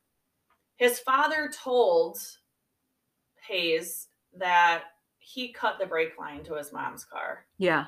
[0.78, 2.18] His father told
[3.48, 4.08] Hayes
[4.38, 4.84] that
[5.20, 7.46] he cut the brake line to his mom's car.
[7.58, 7.88] Yeah.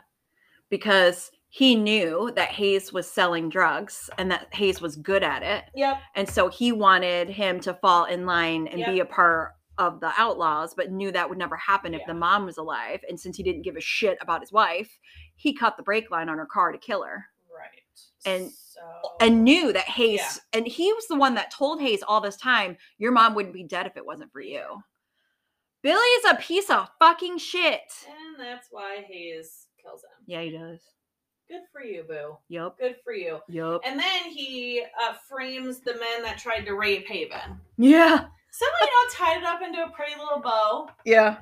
[0.70, 5.66] Because he knew that Hayes was selling drugs and that Hayes was good at it.
[5.76, 5.98] Yep.
[6.16, 10.12] And so he wanted him to fall in line and be a part of the
[10.18, 13.00] outlaws, but knew that would never happen if the mom was alive.
[13.08, 15.00] And since he didn't give a shit about his wife,
[15.36, 17.26] he cut the brake line on her car to kill her.
[17.56, 17.84] Right.
[18.26, 18.52] And-
[19.02, 20.60] so And knew that Hayes, Yeah.
[20.60, 23.64] and he was the one that told Hayes all this time, your mom wouldn't be
[23.64, 24.64] dead if it wasn't for you.
[25.82, 27.82] Billy is a piece of fucking shit.
[28.08, 30.24] and that's why Hayes kills him.
[30.28, 30.80] Yeah, he does.
[31.48, 32.38] Good for you, boo.
[32.50, 32.78] Yep.
[32.78, 33.40] Good for you.
[33.48, 33.82] Yep.
[33.84, 37.60] And then he uh, frames the men that tried to rape Haven.
[37.78, 38.26] Yeah.
[38.62, 40.90] You know, tied it up into a pretty little bow.
[41.06, 41.38] Yeah.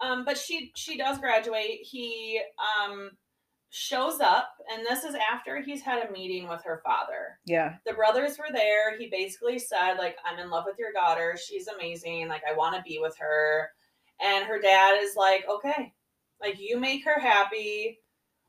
[0.00, 1.80] Um, but she she does graduate.
[1.82, 2.40] He
[2.82, 3.10] um
[3.70, 7.38] shows up, and this is after he's had a meeting with her father.
[7.46, 7.76] Yeah.
[7.86, 8.98] The brothers were there.
[8.98, 11.36] He basically said, like, I'm in love with your daughter.
[11.42, 12.28] She's amazing.
[12.28, 13.70] Like, I want to be with her.
[14.20, 15.94] And her dad is like, okay,
[16.40, 18.00] like you make her happy.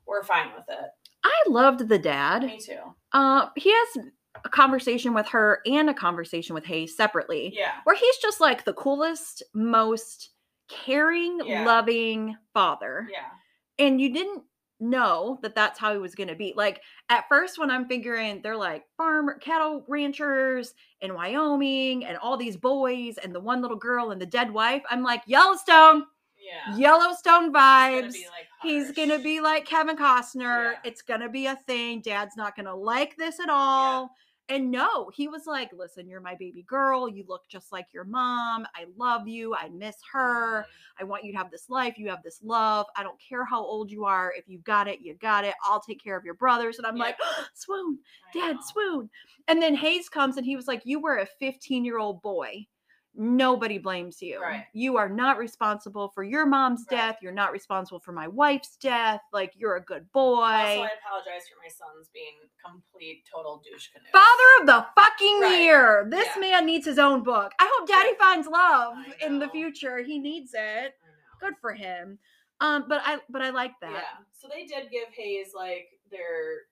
[0.06, 0.90] We're fine with it.
[1.24, 2.42] I loved the dad.
[2.42, 2.80] Me too.
[3.12, 4.04] Uh, he has
[4.44, 7.74] a conversation with her and a conversation with Hayes separately, Yeah.
[7.84, 10.30] where he's just like the coolest, most
[10.68, 11.64] caring, Yeah.
[11.64, 13.06] loving father.
[13.10, 13.28] Yeah.
[13.78, 14.42] And you didn't
[14.82, 16.52] know that that's how he was going to be.
[16.56, 22.36] Like at first, when I'm figuring they're like farmer, cattle ranchers in Wyoming and all
[22.36, 26.04] these boys and the one little girl and the dead wife, I'm like, Yellowstone,
[26.38, 26.76] Yeah.
[26.76, 28.12] Yellowstone He's gonna vibes.
[28.12, 30.72] like, He's gonna be like Kevin Costner.
[30.72, 30.78] Yeah.
[30.84, 32.00] It's gonna be a thing.
[32.02, 34.10] Dad's not gonna like this at all.
[34.48, 37.08] And no, he was like, listen, you're my baby girl.
[37.08, 38.66] You look just like your mom.
[38.74, 39.54] I love you.
[39.54, 40.62] I miss her.
[40.62, 40.64] Mm.
[41.00, 41.96] I want you to have this life.
[41.96, 42.86] You have this love.
[42.96, 44.32] I don't care how old you are.
[44.36, 45.54] If you've got it, you got it.
[45.64, 46.78] I'll take care of your brothers.
[46.78, 47.04] And I'm Yeah.
[47.04, 47.98] like, ah, swoon,
[48.34, 48.62] I dad, know.
[48.72, 49.10] swoon.
[49.48, 52.66] And then Hayes comes and he was like, you were a 15 year old boy.
[53.14, 54.40] Nobody blames you.
[54.40, 54.64] Right.
[54.72, 56.96] You are not responsible for your mom's Right.
[56.96, 57.18] death.
[57.20, 59.20] You're not responsible for my wife's death.
[59.32, 60.40] Like you're a good boy.
[60.40, 62.34] Also, I apologize for my sons being
[62.64, 64.08] complete total douche canoes.
[64.12, 65.60] Father of the fucking Right.
[65.60, 66.06] year.
[66.08, 66.40] This Yeah.
[66.40, 67.52] man needs his own book.
[67.58, 69.98] I hope Daddy finds love in the future.
[69.98, 70.98] He needs it.
[71.40, 72.18] Good for him.
[72.60, 73.90] Um, but I but I like that.
[73.92, 74.24] Yeah.
[74.32, 76.62] So they did give Hayes like their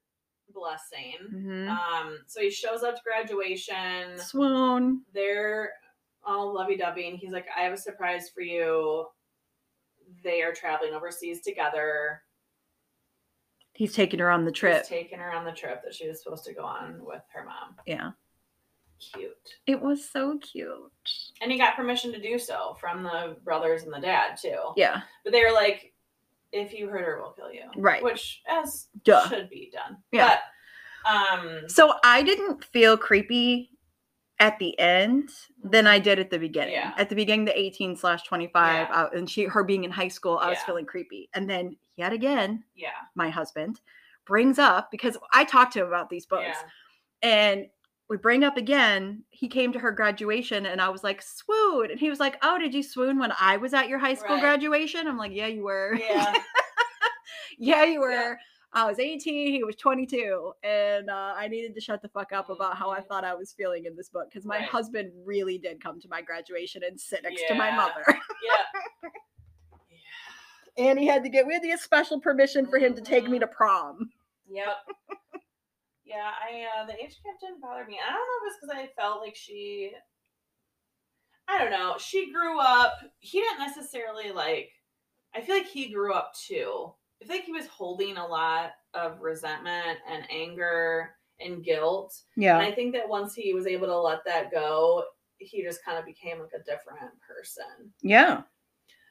[0.53, 1.17] blessing.
[1.33, 1.69] Mhm.
[1.69, 4.17] Um, so he shows up to graduation.
[4.19, 5.05] Swoon.
[5.13, 5.73] They're
[6.25, 9.07] all lovey dovey, and he's like, I have a surprise for you.
[10.25, 12.23] They are traveling overseas together.
[13.73, 14.79] He's taking her on the trip.
[14.81, 17.45] He's taking her on the trip that she was supposed to go on with her
[17.45, 17.77] mom.
[17.87, 18.11] yeah.
[19.15, 19.33] Cute.
[19.67, 20.93] It was so cute.
[21.41, 24.59] And he got permission to do so from the brothers and the dad, too.
[24.77, 25.01] Yeah.
[25.25, 25.95] But they were like,
[26.53, 27.63] if you hurt her, we'll kill you.
[27.77, 28.03] Right.
[28.03, 29.27] Which, as Duh.
[29.31, 29.97] should be done.
[30.13, 30.37] Yeah.
[31.03, 33.71] But, um, So I didn't feel creepy
[34.41, 35.31] at the end
[35.63, 36.73] than I did at the beginning.
[36.75, 36.93] Yeah.
[36.97, 38.95] At the beginning, the 18 slash 25, Yeah.
[38.95, 40.65] uh, and she her being in high school, I was Yeah.
[40.67, 41.29] feeling creepy.
[41.35, 42.89] And then yet again, yeah.
[43.15, 43.81] my husband
[44.27, 46.57] brings up because I talked to him about these books,
[47.23, 47.67] and
[48.09, 49.23] we bring up again.
[49.31, 52.59] He came to her graduation, and I was like, "Swoon!" And he was like, "Oh,
[52.59, 54.41] did you swoon when I was at your high school Right.
[54.43, 56.35] graduation?" I'm like, "Yeah, you were." Yeah.
[57.59, 58.39] yeah, you were.
[58.75, 58.83] Yeah.
[58.83, 62.51] I was 18, he was 22, and uh, I needed to shut the fuck up
[62.51, 64.69] about how I thought I was feeling in this book because my Right.
[64.69, 68.15] husband really did come to my graduation and sit next to my mother, Yeah.
[69.03, 69.11] Yeah.
[70.89, 73.29] and he had to get we had to get special permission for him to take
[73.29, 74.11] me to prom.
[74.49, 74.77] Yep.
[76.05, 77.99] Yeah, I uh the age gap didn't bother me.
[78.05, 79.93] I don't know if it's because I felt like she
[81.49, 81.97] I don't know.
[81.99, 82.95] She grew up.
[83.19, 84.71] He didn't necessarily like
[85.35, 86.93] I feel like he grew up too.
[87.23, 91.11] I feel like he was holding a lot of resentment and anger
[91.41, 92.15] and guilt.
[92.37, 92.59] Yeah.
[92.59, 95.05] And I think that once he was able to let that go,
[95.39, 97.93] he just kind of became like a different person.
[98.03, 98.43] yeah,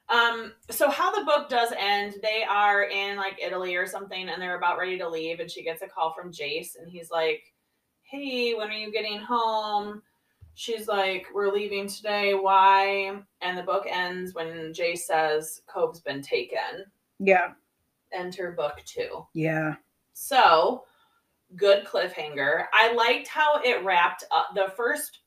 [0.08, 4.40] Um, so how the book does end, they are in like Italy or something and
[4.40, 7.42] they're about ready to leave and she gets a call from Jace and he's like,
[8.02, 10.02] Hey, when are you getting home?
[10.54, 12.34] She's like, We're leaving today.
[12.34, 13.20] Why?
[13.40, 16.84] And the book ends when Jace says Cove's been taken.
[17.18, 17.52] yeah,
[18.12, 19.26] Enter book two.
[19.34, 19.74] yeah.
[20.12, 20.84] So
[21.56, 22.64] good cliffhanger.
[22.72, 25.20] I liked how it wrapped up the first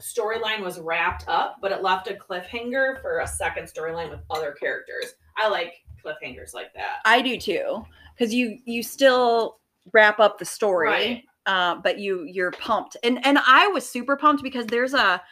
[0.00, 4.52] storyline was wrapped up, but it left a cliffhanger for a second storyline with other
[4.52, 5.14] characters.
[5.38, 5.74] I like
[6.04, 6.98] cliffhangers like that.
[7.04, 7.84] I do too,
[8.16, 9.58] because you you still
[9.92, 11.24] wrap up the story, Right.
[11.46, 15.22] uh, but you you're pumped, and and I was super pumped because there's a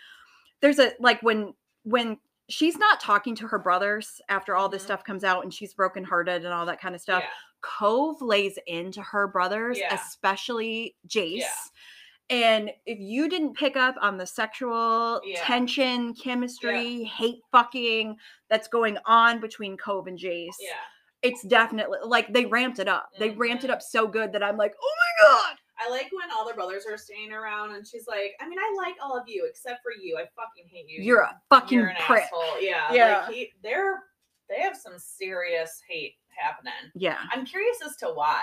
[0.60, 2.16] there's a like when when
[2.48, 4.86] she's not talking to her brothers after all this Mhm.
[4.86, 7.22] stuff comes out and she's brokenhearted and all that kind of stuff.
[7.22, 7.30] Yeah.
[7.62, 9.94] Cove lays into her brothers, Yeah.
[9.94, 11.42] especially Jace.
[12.30, 15.42] And if you didn't pick up on the sexual Yeah.
[15.44, 18.16] tension, chemistry, hate fucking
[18.48, 20.72] that's going on between Cove and Jace, Yeah.
[21.22, 23.10] it's definitely like they ramped it up.
[23.18, 23.74] They ramped it Mhm.
[23.74, 25.58] up so good that I'm like, oh my god.
[25.84, 28.74] I like when all the brothers are staying around and she's like, I mean, I
[28.76, 30.16] like all of you except for you.
[30.16, 31.02] I fucking hate you.
[31.02, 32.24] You're a fucking You're an prick.
[32.24, 32.60] asshole.
[32.60, 32.92] Yeah.
[32.92, 33.24] Yeah.
[33.26, 34.00] Like he, they're
[34.48, 36.72] they have some serious hate happening.
[36.94, 37.18] Yeah.
[37.32, 38.42] I'm curious as to why.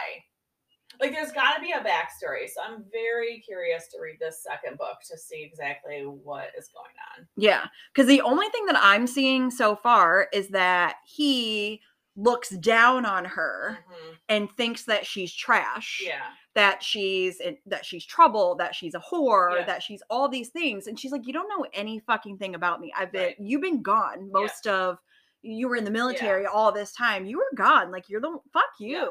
[0.99, 2.49] Like, there's got to be a backstory.
[2.53, 6.93] So I'm very curious to read this second book to see exactly what is going
[7.17, 7.27] on.
[7.37, 7.65] Yeah.
[7.93, 11.81] Because the only thing that I'm seeing so far is that he
[12.15, 14.17] looks down on her Mhm.
[14.29, 16.01] and thinks that she's trash.
[16.05, 16.21] Yeah.
[16.55, 19.65] That she's in, that she's trouble, that she's a whore, Yeah.
[19.65, 20.87] that she's all these things.
[20.87, 22.91] And she's like, You don't know any fucking thing about me.
[22.95, 23.35] I've been Right.
[23.39, 24.99] you've been gone most of
[25.41, 27.25] you were in the military all this time.
[27.25, 27.89] You were gone.
[27.91, 28.89] Like you're the fuck you.
[28.97, 29.07] Yeah.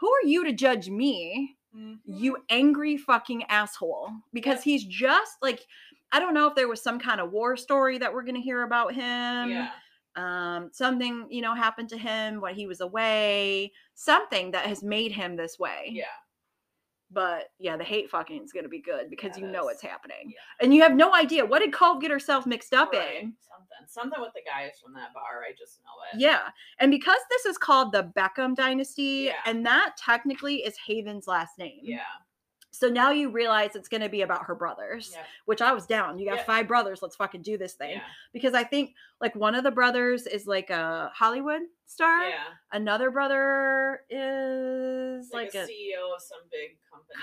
[0.00, 1.56] Who are you to judge me?
[1.74, 1.98] Mhm.
[2.06, 5.66] you angry fucking asshole because he's just like
[6.10, 8.40] i don't know if there was some kind of war story that we're going to
[8.40, 9.72] hear about him yeah.
[10.16, 15.12] Um something you know happened to him when he was away something that has made
[15.12, 16.04] him this way Yeah.
[17.10, 19.82] but yeah the hate fucking is going to be good because Yeah, you know it's
[19.82, 20.64] happening Yeah.
[20.64, 23.22] and you have no idea what did Cove get herself mixed up Right.
[23.22, 23.86] in Something.
[23.88, 25.42] Something with the guys from that bar.
[25.48, 26.20] I just know it.
[26.20, 26.48] yeah
[26.80, 29.34] and because this is called the beckham dynasty Yeah.
[29.44, 32.00] and that technically is haven's last name Yeah.
[32.78, 35.22] So now you realize it's going to be about her brothers Yeah.
[35.46, 36.18] which I was down.
[36.18, 36.44] You got Yeah.
[36.44, 37.00] five brothers.
[37.02, 37.90] Let's fucking do this thing.
[37.92, 38.02] Yeah.
[38.32, 42.28] Because I think like one of the brothers is like a Hollywood star.
[42.28, 42.42] Yeah.
[42.72, 46.76] Another brother is Like, like, a, a, CEO of some big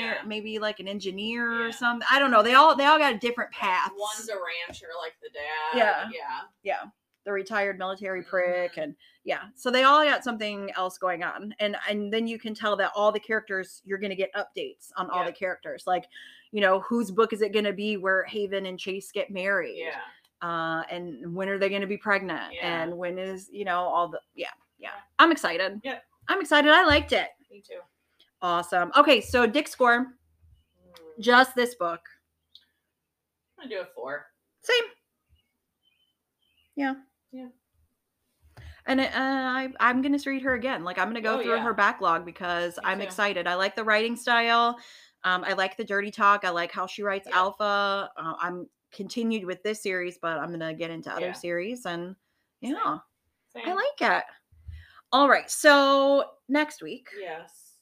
[0.00, 2.06] company, maybe like an engineer or something.
[2.10, 2.42] I don't know.
[2.42, 3.90] They all they all got a different path.
[3.96, 5.78] One's a rancher like the dad.
[5.78, 6.08] Yeah.
[6.12, 6.40] Yeah.
[6.62, 6.82] yeah.
[7.24, 8.94] The retired military prick and
[9.24, 12.76] yeah so they all got something else going on and and then you can tell
[12.76, 15.26] that all the characters you're going to get updates on all Yeah.
[15.26, 16.04] the characters like
[16.52, 19.78] you know whose book is it going to be where haven and chase get married
[19.78, 20.00] Yeah.
[20.48, 22.82] uh and when are they going to be pregnant Yeah.
[22.82, 24.48] and when is you know all the yeah
[24.78, 25.98] yeah i'm excited yeah
[26.28, 27.80] i'm excited i liked it Me too.
[28.42, 30.14] awesome okay so dick score
[31.18, 31.22] Mm.
[31.22, 32.00] just this book
[33.58, 34.26] I'm gonna do a four.
[34.62, 34.84] same
[36.76, 36.94] yeah
[37.34, 37.48] Yeah.
[38.86, 40.84] and uh, I, I'm gonna read her again.
[40.84, 41.62] Like I'm gonna go Oh, through yeah.
[41.62, 43.04] her backlog because Me I'm too.
[43.04, 43.48] excited.
[43.48, 44.78] I like the writing style.
[45.24, 46.44] Um, I like the dirty talk.
[46.44, 47.38] I like how she writes Yeah.
[47.38, 48.08] alpha.
[48.16, 51.32] Uh, I'm continued with this series, but I'm gonna get into other Yeah.
[51.32, 52.14] series and
[52.60, 52.98] yeah,
[53.52, 53.62] Same.
[53.66, 54.24] I like it.
[55.10, 57.78] All right, so next week, Yes.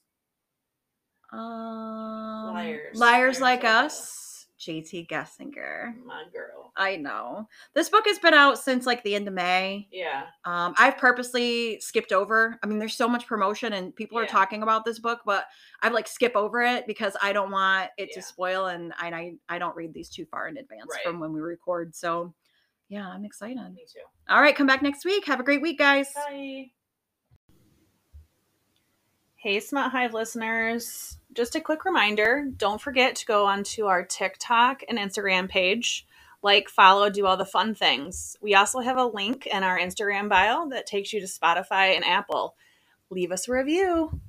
[1.31, 2.97] um, Liars.
[2.97, 4.32] liars Liars like Like us,
[4.63, 5.93] JT Geissinger.
[6.05, 6.73] My girl.
[6.77, 9.89] I know this book has been out since like the end of May.
[9.91, 10.25] Yeah.
[10.45, 12.59] Um, I've purposely skipped over.
[12.63, 15.47] I mean, there's so much promotion and people are talking about this book, but
[15.83, 18.21] I've like skip over it because I don't want it Yeah.
[18.21, 21.03] to spoil and I, I I don't read these too far in advance Right.
[21.05, 21.95] from when we record.
[21.95, 22.33] So
[22.89, 23.57] yeah, I'm excited.
[23.75, 24.01] Me too.
[24.29, 25.27] All right, come back next week.
[25.27, 26.13] Have a great week, guys.
[26.15, 26.71] Bye.
[29.37, 31.19] Hey, Smut Hive listeners.
[31.35, 36.07] Just a quick reminder don't forget to go onto our TikTok and Instagram page.
[36.43, 38.37] Like, follow, do all the fun things.
[38.43, 42.05] We also have a link in our Instagram bio that takes you to Spotify and
[42.05, 42.57] Apple.
[43.11, 44.21] Leave us a review.